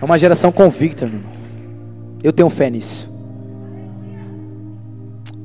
[0.00, 1.32] É uma geração convicta, meu irmão.
[2.22, 3.08] Eu tenho fé nisso.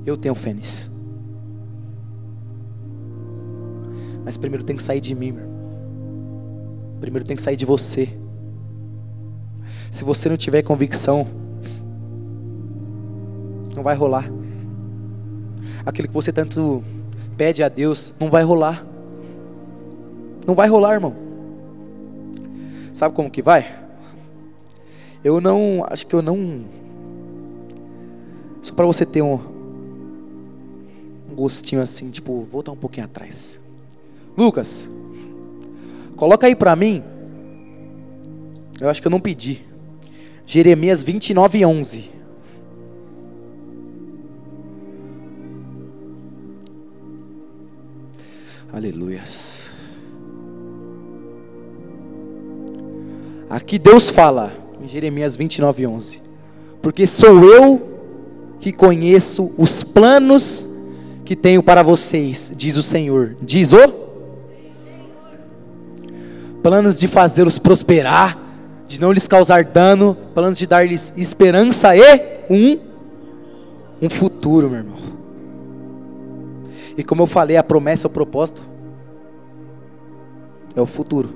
[0.06, 0.92] Eu tenho fé nisso.
[4.24, 5.54] Mas primeiro tem que sair de mim, meu irmão.
[7.02, 8.08] Primeiro tem que sair de você.
[9.92, 11.28] Se você não tiver convicção,
[13.76, 14.30] não vai rolar.
[15.86, 16.84] Aquilo que você tanto
[17.38, 18.86] pede a Deus, não vai rolar.
[20.46, 21.16] Não vai rolar, irmão.
[22.94, 23.83] Sabe como que vai?
[25.24, 26.66] Eu não, acho que eu não.
[28.62, 29.40] Só para você ter um,
[31.30, 33.60] um gostinho assim, tipo, voltar um pouquinho atrás.
[34.38, 34.90] Lucas,
[36.16, 37.04] Coloca aí para mim
[38.80, 39.62] Eu acho que eu não pedi.
[40.46, 42.12] Jeremias 29, 11.
[48.72, 49.70] Aleluias.
[53.50, 54.52] Aqui Deus fala,
[54.84, 56.22] em Jeremias 29, 11:
[56.82, 57.90] Porque sou eu
[58.60, 60.70] que conheço os planos
[61.24, 63.38] que tenho para vocês, diz o Senhor.
[63.42, 64.04] Diz o?
[66.62, 68.38] Planos de fazê-los prosperar,
[68.86, 72.78] de não lhes causar dano, planos de dar-lhes esperança e um,
[74.02, 74.98] um futuro, meu irmão.
[76.98, 78.62] E como eu falei, a promessa, o propósito
[80.76, 81.30] é o futuro.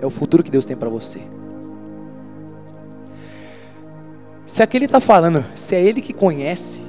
[0.00, 1.20] É o futuro que Deus tem para você.
[4.52, 6.82] Se aquele está falando, se é Ele que conhece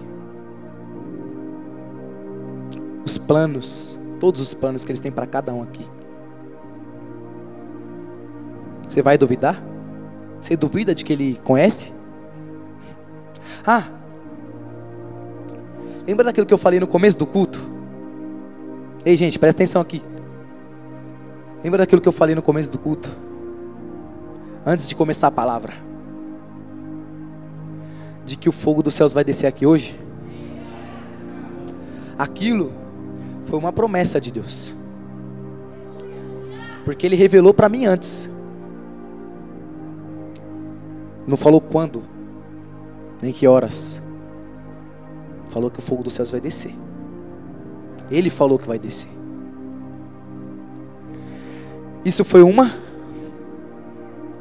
[3.05, 5.87] os planos, todos os planos que eles têm para cada um aqui,
[8.85, 9.63] você vai duvidar?
[10.41, 11.93] Você duvida de que Ele conhece?
[13.65, 13.83] Ah,
[16.05, 17.61] Lembra daquilo que eu falei no começo do culto?
[19.05, 20.03] Ei, gente, presta atenção aqui.
[21.63, 23.09] Lembra daquilo que eu falei no começo do culto?
[24.65, 25.92] Antes de começar a palavra.
[28.25, 29.99] De que o fogo dos céus vai descer aqui hoje?
[32.17, 32.71] Aquilo
[33.45, 34.73] foi uma promessa de Deus.
[36.85, 38.29] Porque Ele revelou para mim antes.
[41.25, 42.03] Não falou quando,
[43.21, 44.01] nem que horas
[45.53, 46.73] falou que o fogo dos céus vai descer.
[48.09, 49.09] Ele falou que vai descer.
[52.03, 52.71] Isso foi uma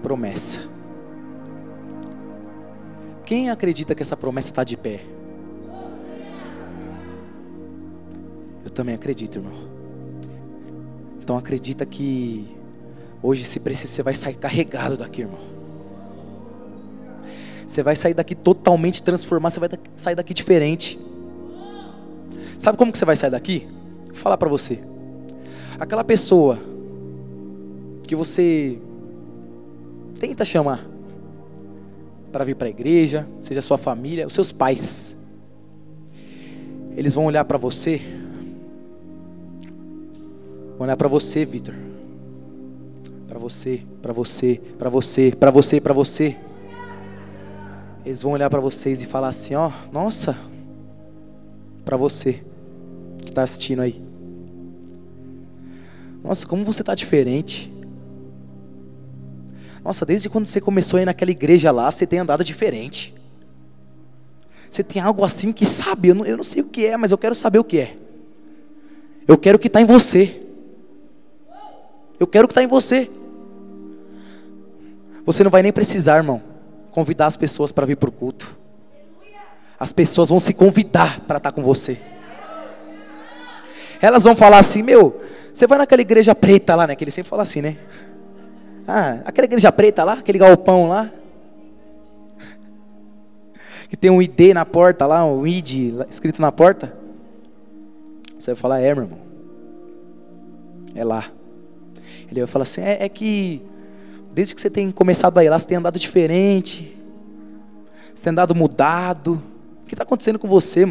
[0.03, 0.72] promessa.
[3.33, 5.01] Quem acredita que essa promessa está de pé?
[8.63, 9.55] Eu também acredito, irmão.
[11.19, 12.47] Então acredita que
[13.23, 15.39] hoje, se precisa, você vai sair carregado daqui, irmão.
[17.67, 20.99] Você vai sair daqui totalmente transformado, você vai sair daqui diferente.
[22.59, 23.67] Sabe como que você vai sair daqui?
[24.09, 24.79] Vou falar para você.
[25.81, 26.59] Aquela pessoa
[28.03, 28.79] que você
[30.21, 30.92] tenta chamar
[32.33, 35.15] para vir para a igreja, seja sua família, os seus pais.
[36.97, 38.01] Eles vão olhar para você.
[40.77, 41.75] Vão olhar para você, Vitor.
[43.29, 46.37] Para você, para você, para você, para você, para você
[48.05, 50.37] eles vão olhar para vocês e falar assim: ó, nossa,
[51.85, 52.43] para você
[53.21, 54.01] que está assistindo aí.
[56.23, 57.71] Nossa, como você está diferente.
[59.85, 63.15] Nossa, desde quando você começou a ir naquela igreja lá, você tem andado diferente.
[64.71, 67.13] Você tem algo assim que sabe, eu não, eu não sei o que é, mas
[67.13, 67.97] eu quero saber o que é.
[69.27, 70.41] Eu quero que está em você.
[72.19, 73.11] Eu quero que está em você.
[75.27, 76.53] Você não vai nem precisar, irmão
[76.93, 78.57] convidar as pessoas para vir para o culto.
[79.81, 81.99] As pessoas vão se convidar para estar com você.
[84.01, 85.21] Elas vão falar assim, meu,
[85.53, 86.95] você vai naquela igreja preta lá, né?
[86.95, 87.79] Que ele sempre fala assim, né?
[88.87, 91.11] Ah, aquela igreja preta lá, aquele galpão lá.
[93.89, 96.97] Que tem um ID na porta lá, um ID escrito na porta.
[98.39, 99.19] Você vai falar, é, meu irmão.
[100.95, 101.27] É lá.
[102.31, 103.63] Ele vai falar assim, é, é que
[104.33, 106.97] Desde que você tem começado a ir lá, você tem andado diferente.
[108.15, 109.43] Você tem andado mudado.
[109.83, 110.87] O que está acontecendo com você?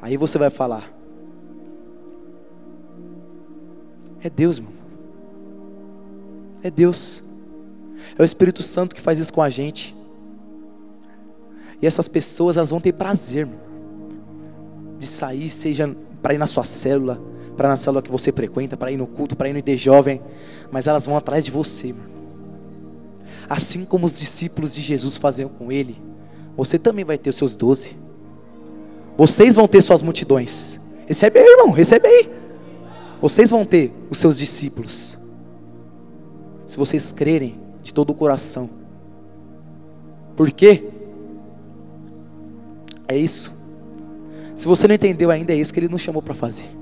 [0.00, 0.90] Aí você vai falar.
[4.22, 4.77] É Deus, meu.
[6.62, 7.22] É Deus.
[8.16, 9.94] É o Espírito Santo que faz isso com a gente.
[11.80, 13.58] E essas pessoas, elas vão ter prazer, meu,
[14.98, 17.20] de sair, seja para ir na sua célula,
[17.56, 20.20] para na célula que você frequenta, para ir no culto, para ir no ID jovem,
[20.70, 21.94] mas elas vão atrás de você.
[23.48, 25.96] Assim como os discípulos de Jesus faziam com ele,
[26.56, 27.96] você também vai ter os seus doze.
[29.16, 30.78] Vocês vão ter suas multidões.
[31.06, 32.30] Recebe aí, irmão, recebe aí.
[33.20, 35.17] Vocês vão ter os seus discípulos.
[36.68, 38.70] Se vocês crerem de todo o coração.
[40.36, 40.84] Por quê?
[43.08, 43.52] É isso.
[44.54, 46.78] Se você não entendeu ainda, é isso que ele nos chamou para fazer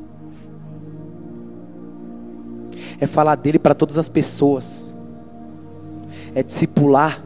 [3.01, 4.95] é falar dele para todas as pessoas,
[6.35, 7.23] é discipular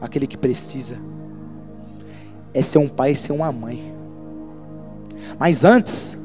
[0.00, 0.96] aquele que precisa,
[2.52, 3.92] é ser um pai e ser uma mãe.
[5.38, 6.16] Mas antes,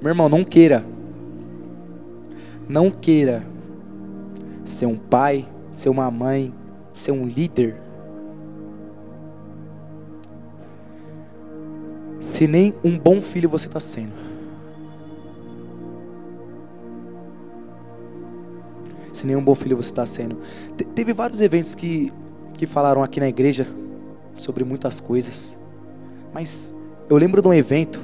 [0.00, 0.84] meu irmão, não queira,
[2.68, 3.44] não queira
[4.64, 6.52] ser um pai, ser uma mãe,
[6.94, 7.76] ser um líder.
[12.20, 14.32] Se nem um bom filho você está sendo.
[19.12, 20.38] se nenhum bom filho você está sendo.
[20.76, 22.12] Te- teve vários eventos que,
[22.54, 23.66] que falaram aqui na igreja
[24.36, 25.58] sobre muitas coisas.
[26.32, 26.74] Mas
[27.08, 28.00] eu lembro de um evento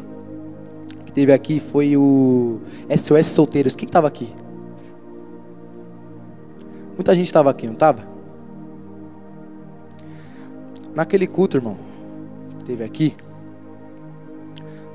[1.07, 2.61] que teve aqui, foi o
[2.95, 3.75] SOS Solteiros.
[3.75, 4.33] Quem estava aqui?
[6.99, 8.03] Muita gente estava aqui, não estava?
[10.93, 11.77] Naquele culto, irmão,
[12.59, 13.17] que teve aqui,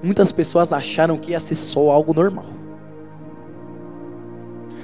[0.04, 2.44] muitas pessoas acharam que ia ser só algo normal.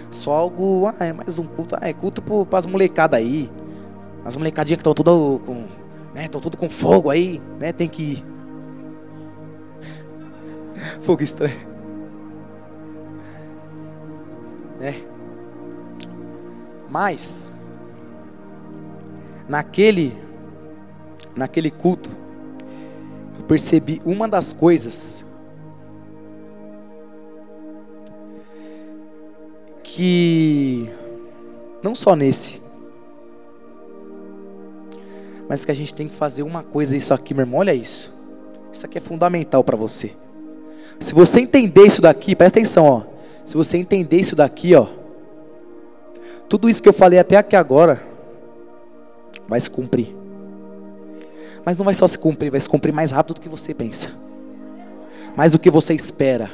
[0.10, 3.52] Só algo, ah, é mais um culto, ah, é culto para as molecadas aí.
[4.24, 5.68] As molecadinhas que estão tudo com,
[6.16, 8.26] né, estão tudo com fogo aí, né, tem que ir.
[11.04, 11.68] Fogo estranho.
[14.80, 15.19] Né?
[16.90, 17.54] Mas
[19.48, 20.18] naquele
[21.36, 22.10] naquele culto
[23.38, 25.26] eu percebi uma das coisas
[29.84, 30.90] que
[31.82, 32.62] não só nesse
[35.50, 38.14] mas que a gente tem que fazer uma coisa isso aqui, meu irmão, olha isso.
[38.72, 40.12] Isso aqui é fundamental para você.
[41.00, 43.02] Se você entender isso daqui, presta atenção, ó.
[43.44, 44.86] Se você entender isso daqui, ó,
[46.50, 48.02] tudo isso que eu falei até aqui agora
[49.48, 50.16] vai se cumprir.
[51.64, 54.10] Mas não vai só se cumprir, vai se cumprir mais rápido do que você pensa.
[55.38, 56.50] Mais do que você espera.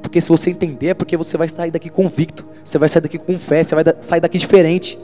[0.00, 2.46] Porque se você entender, é porque você vai sair daqui convicto.
[2.64, 4.98] Você vai sair daqui com fé, você vai sair daqui diferente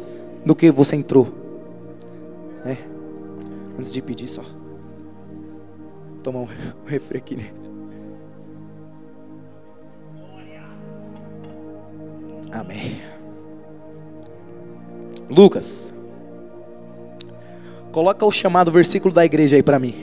[0.45, 1.29] do que você entrou.
[2.65, 2.79] Né?
[3.79, 4.43] Antes de pedir só.
[6.23, 6.49] Tomar um
[6.87, 7.51] refri aqui, né?
[12.53, 13.20] Amém.
[15.31, 15.95] Lucas.
[17.93, 19.95] Coloca o chamado versículo da igreja aí para mim.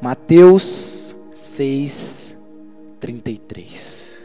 [0.00, 2.36] Mateus 6,
[3.00, 4.20] 33.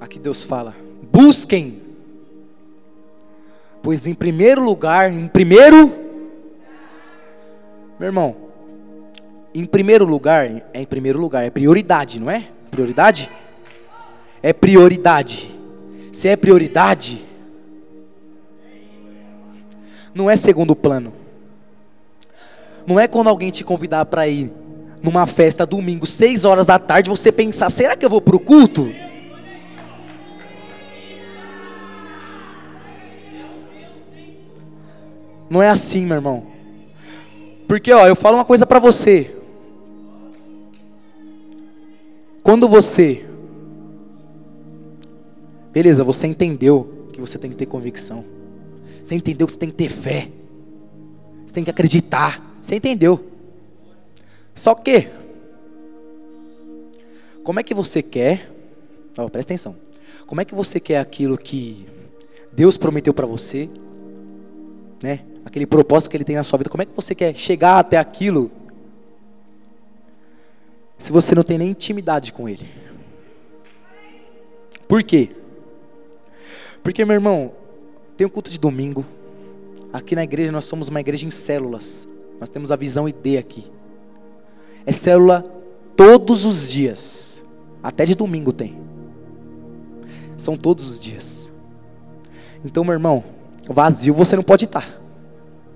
[0.00, 1.82] Aqui Deus fala: busquem,
[3.82, 5.92] pois em primeiro lugar, em primeiro,
[7.98, 8.47] meu irmão,
[9.54, 12.44] em primeiro lugar, é em primeiro lugar, é prioridade, não é?
[12.70, 13.30] Prioridade?
[14.42, 15.54] É prioridade.
[16.12, 17.24] Se é prioridade,
[20.14, 21.12] não é segundo plano.
[22.86, 24.50] Não é quando alguém te convidar para ir
[25.02, 28.92] numa festa domingo, seis horas da tarde, você pensar, será que eu vou pro culto?
[35.48, 36.46] Não é assim, meu irmão.
[37.66, 39.37] Porque, ó, eu falo uma coisa para você.
[42.48, 43.26] Quando você.
[45.70, 48.24] Beleza, você entendeu que você tem que ter convicção.
[49.04, 50.30] Você entendeu que você tem que ter fé.
[51.44, 52.40] Você tem que acreditar.
[52.58, 53.22] Você entendeu.
[54.54, 55.10] Só que.
[57.44, 58.50] Como é que você quer.
[59.18, 59.76] Ó, presta atenção.
[60.26, 61.84] Como é que você quer aquilo que
[62.50, 63.68] Deus prometeu para você?
[65.02, 65.20] Né?
[65.44, 66.70] Aquele propósito que Ele tem na sua vida.
[66.70, 68.50] Como é que você quer chegar até aquilo?
[70.98, 72.68] Se você não tem nem intimidade com Ele.
[74.88, 75.30] Por quê?
[76.82, 77.52] Porque, meu irmão,
[78.16, 79.04] tem um culto de domingo.
[79.92, 82.08] Aqui na igreja nós somos uma igreja em células.
[82.40, 83.70] Nós temos a visão ID aqui.
[84.84, 85.42] É célula
[85.96, 87.44] todos os dias.
[87.82, 88.76] Até de domingo tem.
[90.36, 91.52] São todos os dias.
[92.64, 93.22] Então, meu irmão,
[93.68, 95.00] vazio você não pode estar.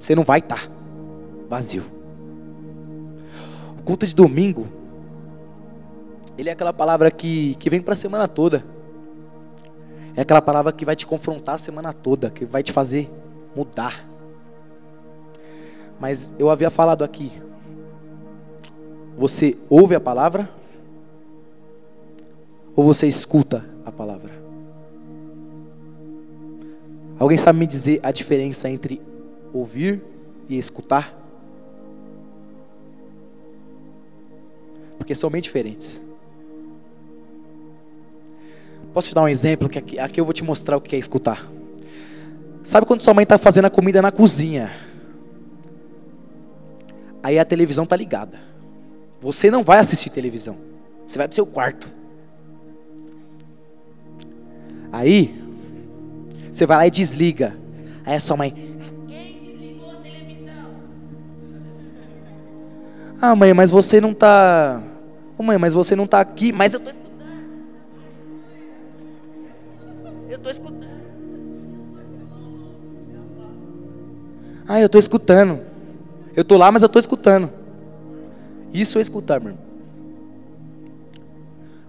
[0.01, 0.69] Você não vai estar.
[1.49, 1.85] Vazio.
[3.79, 4.67] O culto de domingo,
[6.43, 8.65] ele é aquela palavra que, que vem para a semana toda.
[10.17, 13.09] É aquela palavra que vai te confrontar a semana toda, que vai te fazer
[13.55, 14.05] mudar.
[16.01, 17.31] Mas eu havia falado aqui.
[19.17, 20.51] Você ouve a palavra?
[22.75, 24.33] Ou você escuta a palavra?
[27.21, 29.01] Alguém sabe me dizer a diferença entre
[29.53, 30.03] ouvir
[30.49, 31.17] e escutar?
[34.99, 36.03] Porque são bem diferentes.
[38.93, 39.69] Posso te dar um exemplo?
[39.69, 41.49] Que aqui, aqui eu vou te mostrar o que é escutar.
[42.63, 44.71] Sabe quando sua mãe está fazendo a comida na cozinha?
[47.23, 48.39] Aí a televisão está ligada.
[49.21, 50.57] Você não vai assistir televisão.
[51.07, 51.89] Você vai para o seu quarto.
[54.93, 55.43] Aí,
[56.51, 57.57] você vai lá e desliga.
[58.05, 58.51] Aí a sua mãe.
[59.09, 60.55] Quem desligou a televisão?
[63.21, 64.83] Ah, mãe, mas você não está.
[65.39, 66.53] Oh, mãe, mas você não está aqui.
[66.53, 67.12] Mas eu estou
[70.43, 71.13] estou escutando.
[74.67, 75.61] Ah, eu estou escutando.
[76.35, 77.51] Eu tô lá, mas eu tô escutando.
[78.73, 79.65] Isso é escutar, meu irmão.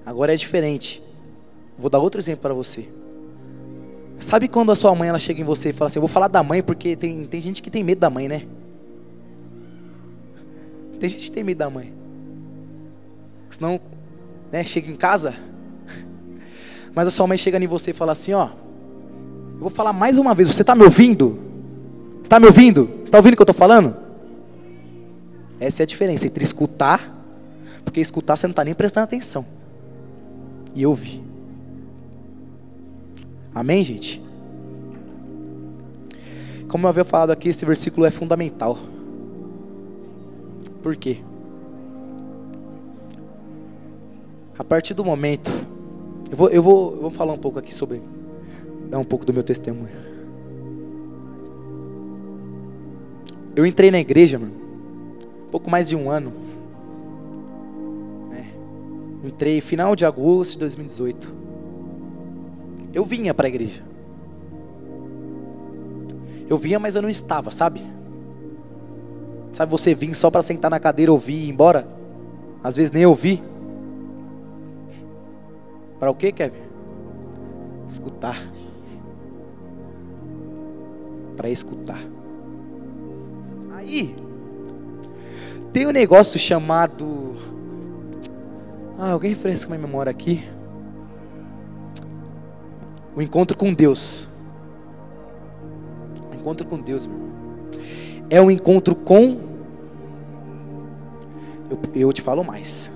[0.05, 1.01] Agora é diferente.
[1.77, 2.87] Vou dar outro exemplo para você.
[4.19, 6.27] Sabe quando a sua mãe ela chega em você e fala assim: Eu vou falar
[6.27, 8.45] da mãe porque tem, tem gente que tem medo da mãe, né?
[10.99, 11.93] Tem gente que tem medo da mãe.
[13.49, 13.79] Senão,
[14.51, 15.33] né, chega em casa.
[16.93, 18.49] Mas a sua mãe chega em você e fala assim: Ó,
[19.53, 20.47] eu vou falar mais uma vez.
[20.47, 21.39] Você está me ouvindo?
[22.21, 22.89] Está me ouvindo?
[23.03, 23.95] Está ouvindo o que eu estou falando?
[25.59, 27.13] Essa é a diferença entre escutar,
[27.83, 29.45] porque escutar você não está nem prestando atenção,
[30.75, 31.23] e ouvir.
[33.55, 34.21] Amém, gente?
[36.67, 38.77] Como eu havia falado aqui, esse versículo é fundamental.
[40.81, 41.19] Por quê?
[44.57, 45.51] A partir do momento,
[46.31, 48.01] eu vou, eu vou, eu vou falar um pouco aqui sobre,
[48.89, 50.03] dar um pouco do meu testemunho.
[53.55, 54.53] Eu entrei na igreja, mano,
[55.51, 56.33] pouco mais de um ano.
[58.29, 58.47] Né?
[59.23, 61.43] Entrei final de agosto de 2018
[62.93, 63.81] eu vinha para a igreja.
[66.47, 67.81] Eu vinha, mas eu não estava, sabe?
[69.51, 71.87] Sabe você vir só para sentar na cadeira, ouvir e ir embora?
[72.63, 73.41] Às vezes nem ouvir.
[76.03, 76.59] Para o quê, Kevin?
[77.87, 78.35] Escutar.
[81.37, 81.99] Para escutar.
[83.73, 84.13] Aí,
[85.71, 87.37] tem um negócio chamado.
[88.99, 90.43] Ah, alguém refresca minha memória aqui.
[93.15, 94.27] O encontro com Deus.
[96.29, 97.33] O encontro com Deus, meu irmão.
[98.29, 99.39] É um encontro com.
[101.69, 102.91] Eu, eu te falo mais.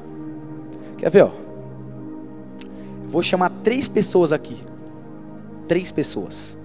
[0.97, 1.46] Quer ver, ó?
[3.07, 4.61] Vou chamar três pessoas aqui.
[5.67, 6.57] Três pessoas.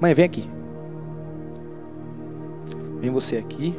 [0.00, 0.48] Mãe, vem aqui.
[3.00, 3.74] Vem você aqui.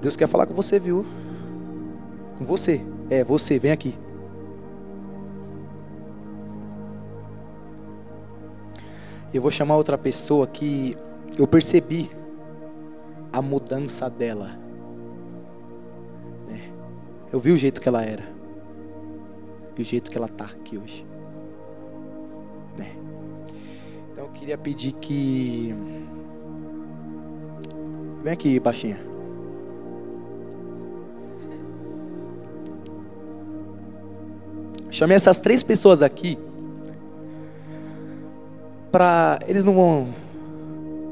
[0.00, 1.06] Deus quer falar com você, viu?
[2.36, 2.84] Com você.
[3.08, 3.96] É, você, vem aqui.
[9.32, 10.94] Eu vou chamar outra pessoa que
[11.38, 12.10] eu percebi
[13.32, 14.50] a mudança dela.
[16.46, 16.70] Né?
[17.32, 18.41] Eu vi o jeito que ela era.
[19.76, 21.04] E o jeito que ela está aqui hoje.
[22.76, 22.94] Né?
[24.12, 25.74] Então eu queria pedir que.
[28.22, 28.98] Vem aqui, baixinha.
[34.90, 36.38] Chamei essas três pessoas aqui
[38.92, 40.08] para eles não vão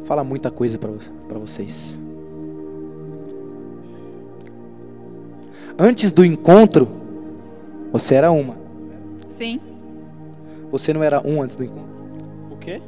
[0.04, 1.98] falar muita coisa para vocês.
[5.78, 6.99] Antes do encontro,
[7.92, 8.56] você era uma.
[9.28, 9.60] Sim.
[10.70, 12.00] Você não era um antes do encontro?
[12.50, 12.80] O quê?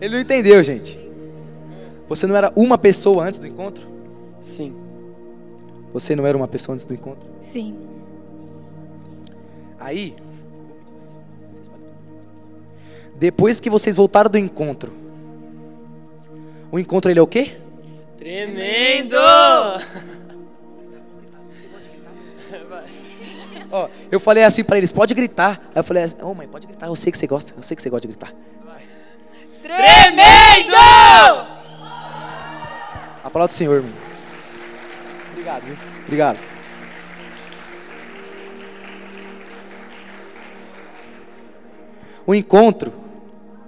[0.00, 0.98] Ele não entendeu, gente.
[2.08, 3.86] Você não era uma pessoa antes do encontro?
[4.40, 4.74] Sim.
[5.92, 7.28] Você não era uma pessoa antes do encontro?
[7.40, 7.74] Sim.
[9.78, 10.14] Aí,
[13.18, 14.92] depois que vocês voltaram do encontro,
[16.70, 17.56] o encontro ele é o quê?
[18.18, 19.16] Tremendo!
[23.70, 25.60] Ó, eu falei assim para eles, pode gritar.
[25.74, 27.62] Aí eu falei assim, ô oh, mãe, pode gritar, eu sei que você gosta, eu
[27.62, 28.32] sei que você gosta de gritar.
[29.62, 30.74] Tremendo!
[33.24, 33.92] Aplauda o Senhor, irmão.
[35.32, 35.76] Obrigado, viu?
[36.04, 36.38] Obrigado.
[42.26, 42.92] O encontro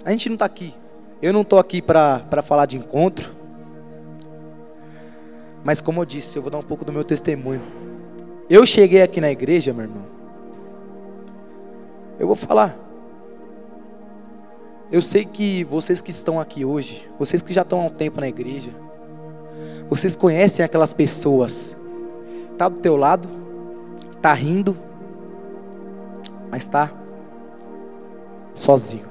[0.09, 0.75] a gente não está aqui.
[1.21, 3.31] Eu não estou aqui para falar de encontro.
[5.63, 7.61] Mas como eu disse, eu vou dar um pouco do meu testemunho.
[8.49, 10.05] Eu cheguei aqui na igreja, meu irmão.
[12.19, 12.79] Eu vou falar.
[14.91, 18.21] Eu sei que vocês que estão aqui hoje, vocês que já estão há um tempo
[18.21, 18.73] na igreja,
[19.91, 21.77] vocês conhecem aquelas pessoas.
[22.57, 23.29] Tá do teu lado,
[24.23, 24.75] tá rindo,
[26.51, 26.91] mas tá
[28.55, 29.07] sozinho.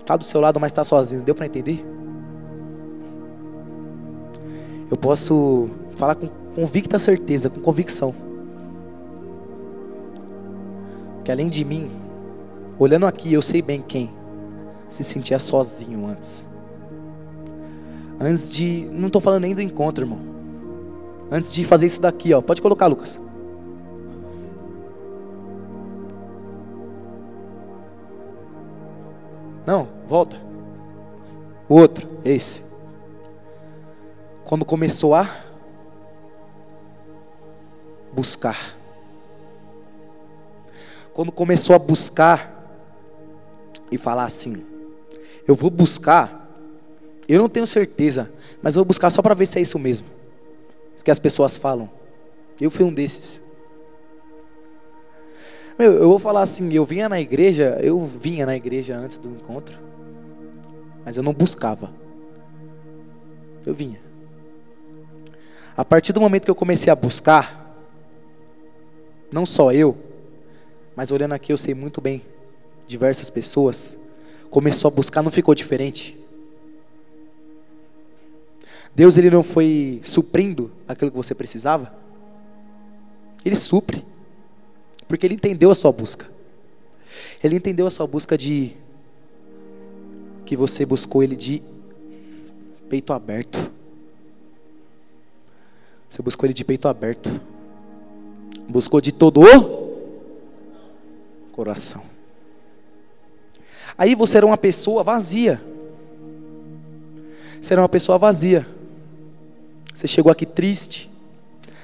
[0.00, 1.22] Está do seu lado, mas está sozinho.
[1.22, 1.84] Deu para entender?
[4.90, 8.14] Eu posso falar com convicta certeza, com convicção.
[11.24, 11.90] Que além de mim,
[12.78, 14.10] olhando aqui, eu sei bem quem
[14.88, 16.46] se sentia sozinho antes.
[18.20, 18.88] Antes de.
[18.92, 20.20] Não estou falando nem do encontro, irmão.
[21.30, 22.40] Antes de fazer isso daqui, ó.
[22.40, 23.20] Pode colocar, Lucas.
[29.66, 30.36] Não, volta.
[31.68, 32.62] O outro, esse.
[34.44, 35.26] Quando começou a
[38.14, 38.76] buscar.
[41.12, 42.52] Quando começou a buscar
[43.90, 44.64] e falar assim:
[45.46, 46.48] eu vou buscar,
[47.28, 48.30] eu não tenho certeza,
[48.62, 50.06] mas vou buscar só para ver se é isso mesmo.
[51.04, 51.90] Que as pessoas falam.
[52.58, 53.42] Eu fui um desses.
[55.78, 59.28] Meu, eu vou falar assim, eu vinha na igreja, eu vinha na igreja antes do
[59.28, 59.78] encontro,
[61.04, 61.92] mas eu não buscava.
[63.66, 64.00] Eu vinha.
[65.76, 67.63] A partir do momento que eu comecei a buscar,
[69.34, 69.96] não só eu,
[70.94, 72.22] mas olhando aqui eu sei muito bem,
[72.86, 73.98] diversas pessoas,
[74.48, 76.16] começou a buscar, não ficou diferente.
[78.94, 81.92] Deus ele não foi suprindo aquilo que você precisava?
[83.44, 84.04] Ele supre.
[85.08, 86.30] Porque ele entendeu a sua busca.
[87.42, 88.76] Ele entendeu a sua busca de
[90.46, 91.60] que você buscou ele de
[92.88, 93.68] peito aberto.
[96.08, 97.40] Você buscou ele de peito aberto.
[98.68, 99.84] Buscou de todo o
[101.52, 102.02] coração.
[103.96, 105.62] Aí você era uma pessoa vazia.
[107.60, 108.66] Você era uma pessoa vazia.
[109.94, 111.10] Você chegou aqui triste.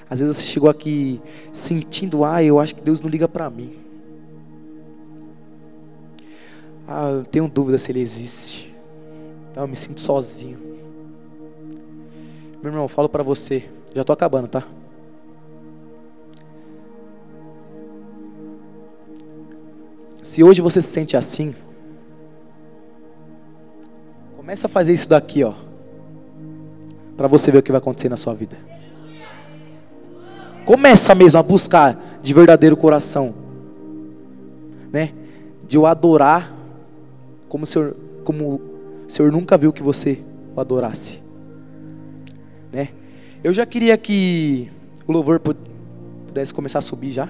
[0.08, 1.20] Às vezes você chegou aqui
[1.52, 3.72] sentindo, ah, eu acho que Deus não liga para mim.
[6.86, 8.74] Ah, eu tenho dúvida se Ele existe.
[9.54, 10.58] Ah, eu me sinto sozinho.
[12.60, 13.64] Meu irmão, eu falo para você,
[13.94, 14.66] já estou acabando, tá?
[20.22, 21.54] Se hoje você se sente assim,
[24.36, 25.54] começa a fazer isso daqui, ó,
[27.16, 28.56] para você ver o que vai acontecer na sua vida.
[30.64, 33.34] Começa mesmo a buscar de verdadeiro coração,
[34.92, 35.12] né?
[35.66, 36.54] De eu adorar
[37.48, 38.60] como o Senhor, como
[39.06, 40.20] o Senhor nunca viu que você
[40.54, 41.22] o adorasse,
[42.72, 42.90] né?
[43.42, 44.70] Eu já queria que
[45.06, 47.28] o louvor pudesse começar a subir já,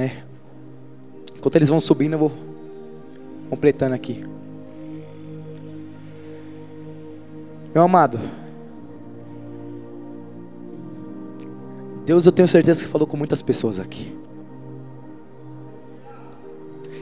[0.00, 0.24] né?
[1.36, 2.32] Enquanto eles vão subindo, eu vou
[3.50, 4.24] completando aqui.
[7.74, 8.18] Meu amado,
[12.06, 14.16] Deus, eu tenho certeza que falou com muitas pessoas aqui.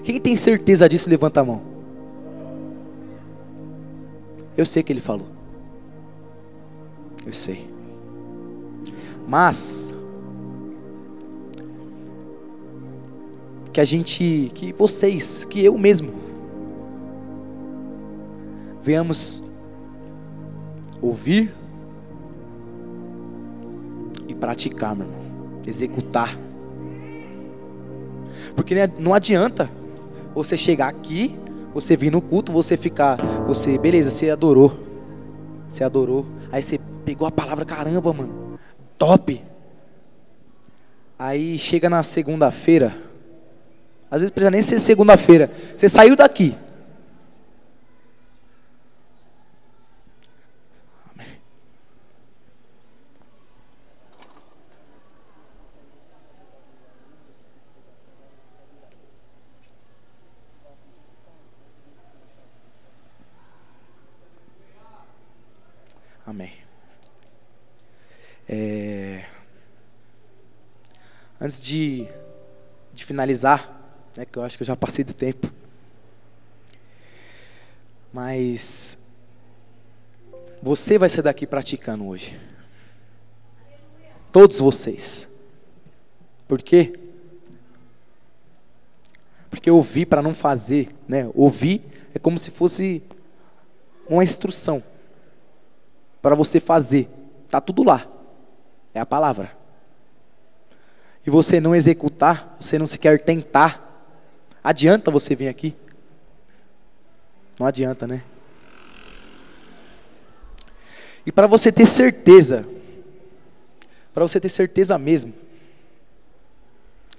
[0.02, 1.62] Quem tem certeza disso, levanta a mão.
[4.56, 5.28] Eu sei que Ele falou.
[7.24, 7.64] Eu sei.
[9.26, 9.94] Mas,
[13.78, 16.12] que a gente, que vocês, que eu mesmo,
[18.82, 19.40] venhamos
[21.00, 21.54] ouvir
[24.34, 25.20] praticar, meu irmão.
[25.64, 26.36] Executar.
[28.56, 29.70] Porque não adianta
[30.34, 31.38] você chegar aqui,
[31.72, 33.16] você vir no culto, você ficar,
[33.46, 34.76] você, beleza, você adorou.
[35.68, 36.26] Você adorou.
[36.50, 38.58] Aí você pegou a palavra, caramba, mano.
[38.96, 39.40] Top.
[41.16, 43.07] Aí chega na segunda-feira.
[44.10, 45.50] Às vezes precisa nem ser segunda-feira.
[45.76, 46.56] Você saiu daqui.
[66.26, 66.52] Amém.
[68.48, 69.24] É...
[71.40, 72.08] Antes de,
[72.92, 73.77] de finalizar,
[74.18, 75.48] né, que eu acho que eu já passei do tempo,
[78.12, 78.98] mas
[80.60, 82.36] você vai sair daqui praticando hoje.
[84.32, 85.30] Todos vocês.
[86.48, 86.98] Por quê?
[89.48, 91.30] Porque ouvir para não fazer, né?
[91.32, 91.80] Ouvir
[92.12, 93.04] é como se fosse
[94.08, 94.82] uma instrução
[96.20, 97.08] para você fazer.
[97.46, 98.04] Está tudo lá.
[98.92, 99.56] É a palavra.
[101.24, 103.87] E você não executar, você não sequer tentar.
[104.62, 105.74] Adianta você vir aqui?
[107.58, 108.22] Não adianta, né?
[111.26, 112.66] E para você ter certeza,
[114.14, 115.34] para você ter certeza mesmo,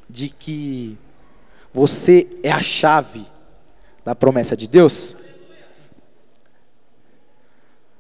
[0.09, 0.97] de que
[1.73, 3.25] você é a chave
[4.03, 5.15] da promessa de Deus,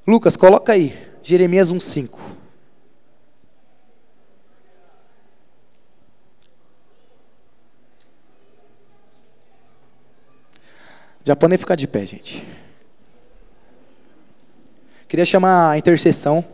[0.07, 2.28] Lucas, coloca aí, Jeremias 1,5.
[11.23, 12.45] Já podem ficar de pé, gente.
[15.07, 16.45] Queria chamar a intercessão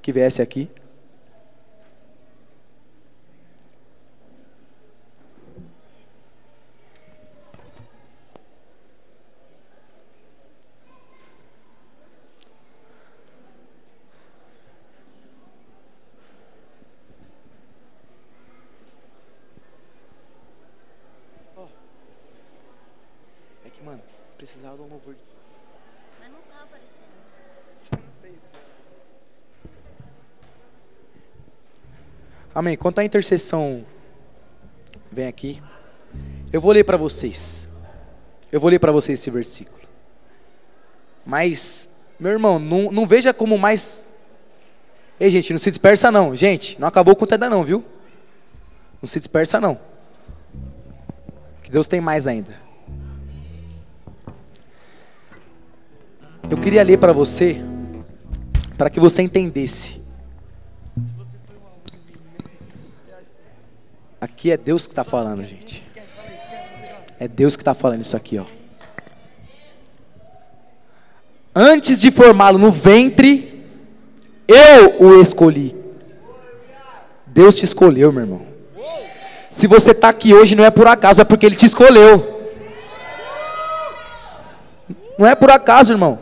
[0.00, 0.70] que viesse aqui.
[32.68, 32.76] Amém.
[32.76, 33.82] Quanto à intercessão
[35.10, 35.62] vem aqui,
[36.52, 37.66] eu vou ler para vocês.
[38.52, 39.80] Eu vou ler para vocês esse versículo.
[41.24, 41.88] Mas,
[42.20, 44.04] meu irmão, não, não veja como mais.
[45.18, 46.36] Ei, gente, não se dispersa não.
[46.36, 47.82] Gente, não acabou com o ainda não, viu?
[49.00, 49.80] Não se dispersa não.
[51.62, 52.54] Que Deus tem mais ainda.
[56.50, 57.62] Eu queria ler para você,
[58.76, 59.97] para que você entendesse.
[64.20, 65.86] Aqui é Deus que está falando, gente.
[67.20, 68.44] É Deus que está falando isso aqui, ó.
[71.54, 73.64] Antes de formá-lo no ventre,
[74.46, 75.74] eu o escolhi.
[77.26, 78.42] Deus te escolheu, meu irmão.
[79.50, 82.38] Se você está aqui hoje, não é por acaso, é porque Ele te escolheu.
[85.18, 86.18] Não é por acaso, irmão.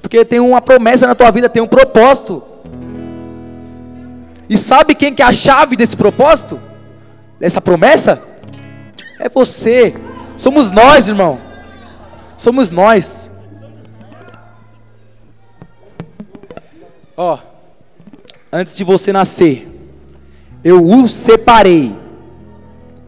[0.00, 2.42] Porque tem uma promessa na tua vida, tem um propósito.
[4.48, 6.60] E sabe quem que é a chave desse propósito?
[7.42, 8.22] Dessa promessa?
[9.18, 9.92] É você.
[10.38, 11.40] Somos nós, irmão.
[12.38, 13.28] Somos nós.
[17.16, 17.36] Ó,
[18.52, 19.68] antes de você nascer,
[20.62, 21.92] eu o separei.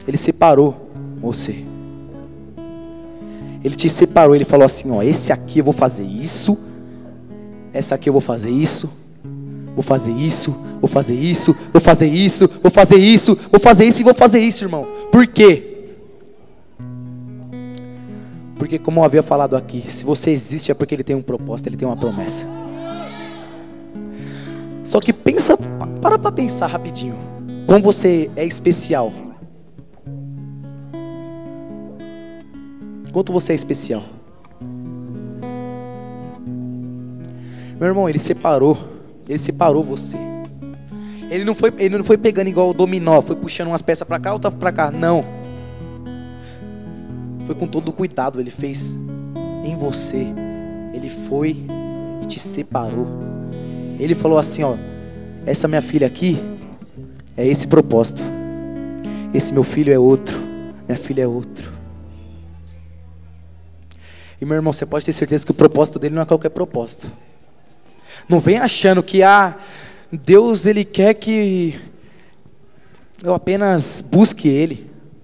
[0.04, 1.64] Ele separou você.
[3.62, 6.58] Ele te separou, ele falou assim, ó, esse aqui eu vou fazer isso,
[7.72, 8.92] essa aqui eu vou fazer isso,
[9.74, 14.00] vou fazer isso, vou fazer isso, vou fazer isso, vou fazer isso, vou fazer isso
[14.00, 14.86] e vou fazer isso, irmão.
[15.10, 15.70] Por quê?
[18.58, 21.66] Porque como eu havia falado aqui, se você existe é porque ele tem um propósito,
[21.68, 22.46] ele tem uma promessa.
[24.84, 25.56] Só que pensa,
[26.00, 27.16] para para pensar rapidinho.
[27.66, 29.12] Como você é especial.
[33.12, 34.02] Quanto você é especial.
[37.78, 38.93] Meu irmão, ele separou.
[39.28, 40.18] Ele separou você.
[41.30, 44.20] Ele não foi, ele não foi pegando igual o dominó, foi puxando umas peças para
[44.20, 44.90] cá, outra para cá.
[44.90, 45.24] Não.
[47.46, 48.98] Foi com todo cuidado, ele fez
[49.64, 50.26] em você.
[50.92, 51.64] Ele foi
[52.22, 53.06] e te separou.
[53.98, 54.74] Ele falou assim, ó,
[55.46, 56.38] essa minha filha aqui
[57.36, 58.22] é esse propósito.
[59.32, 60.38] Esse meu filho é outro,
[60.86, 61.72] minha filha é outro.
[64.40, 67.10] E meu irmão, você pode ter certeza que o propósito dele não é qualquer propósito.
[68.28, 69.56] Não vem achando que ah,
[70.10, 71.78] Deus ele quer que
[73.22, 74.90] eu apenas busque ele.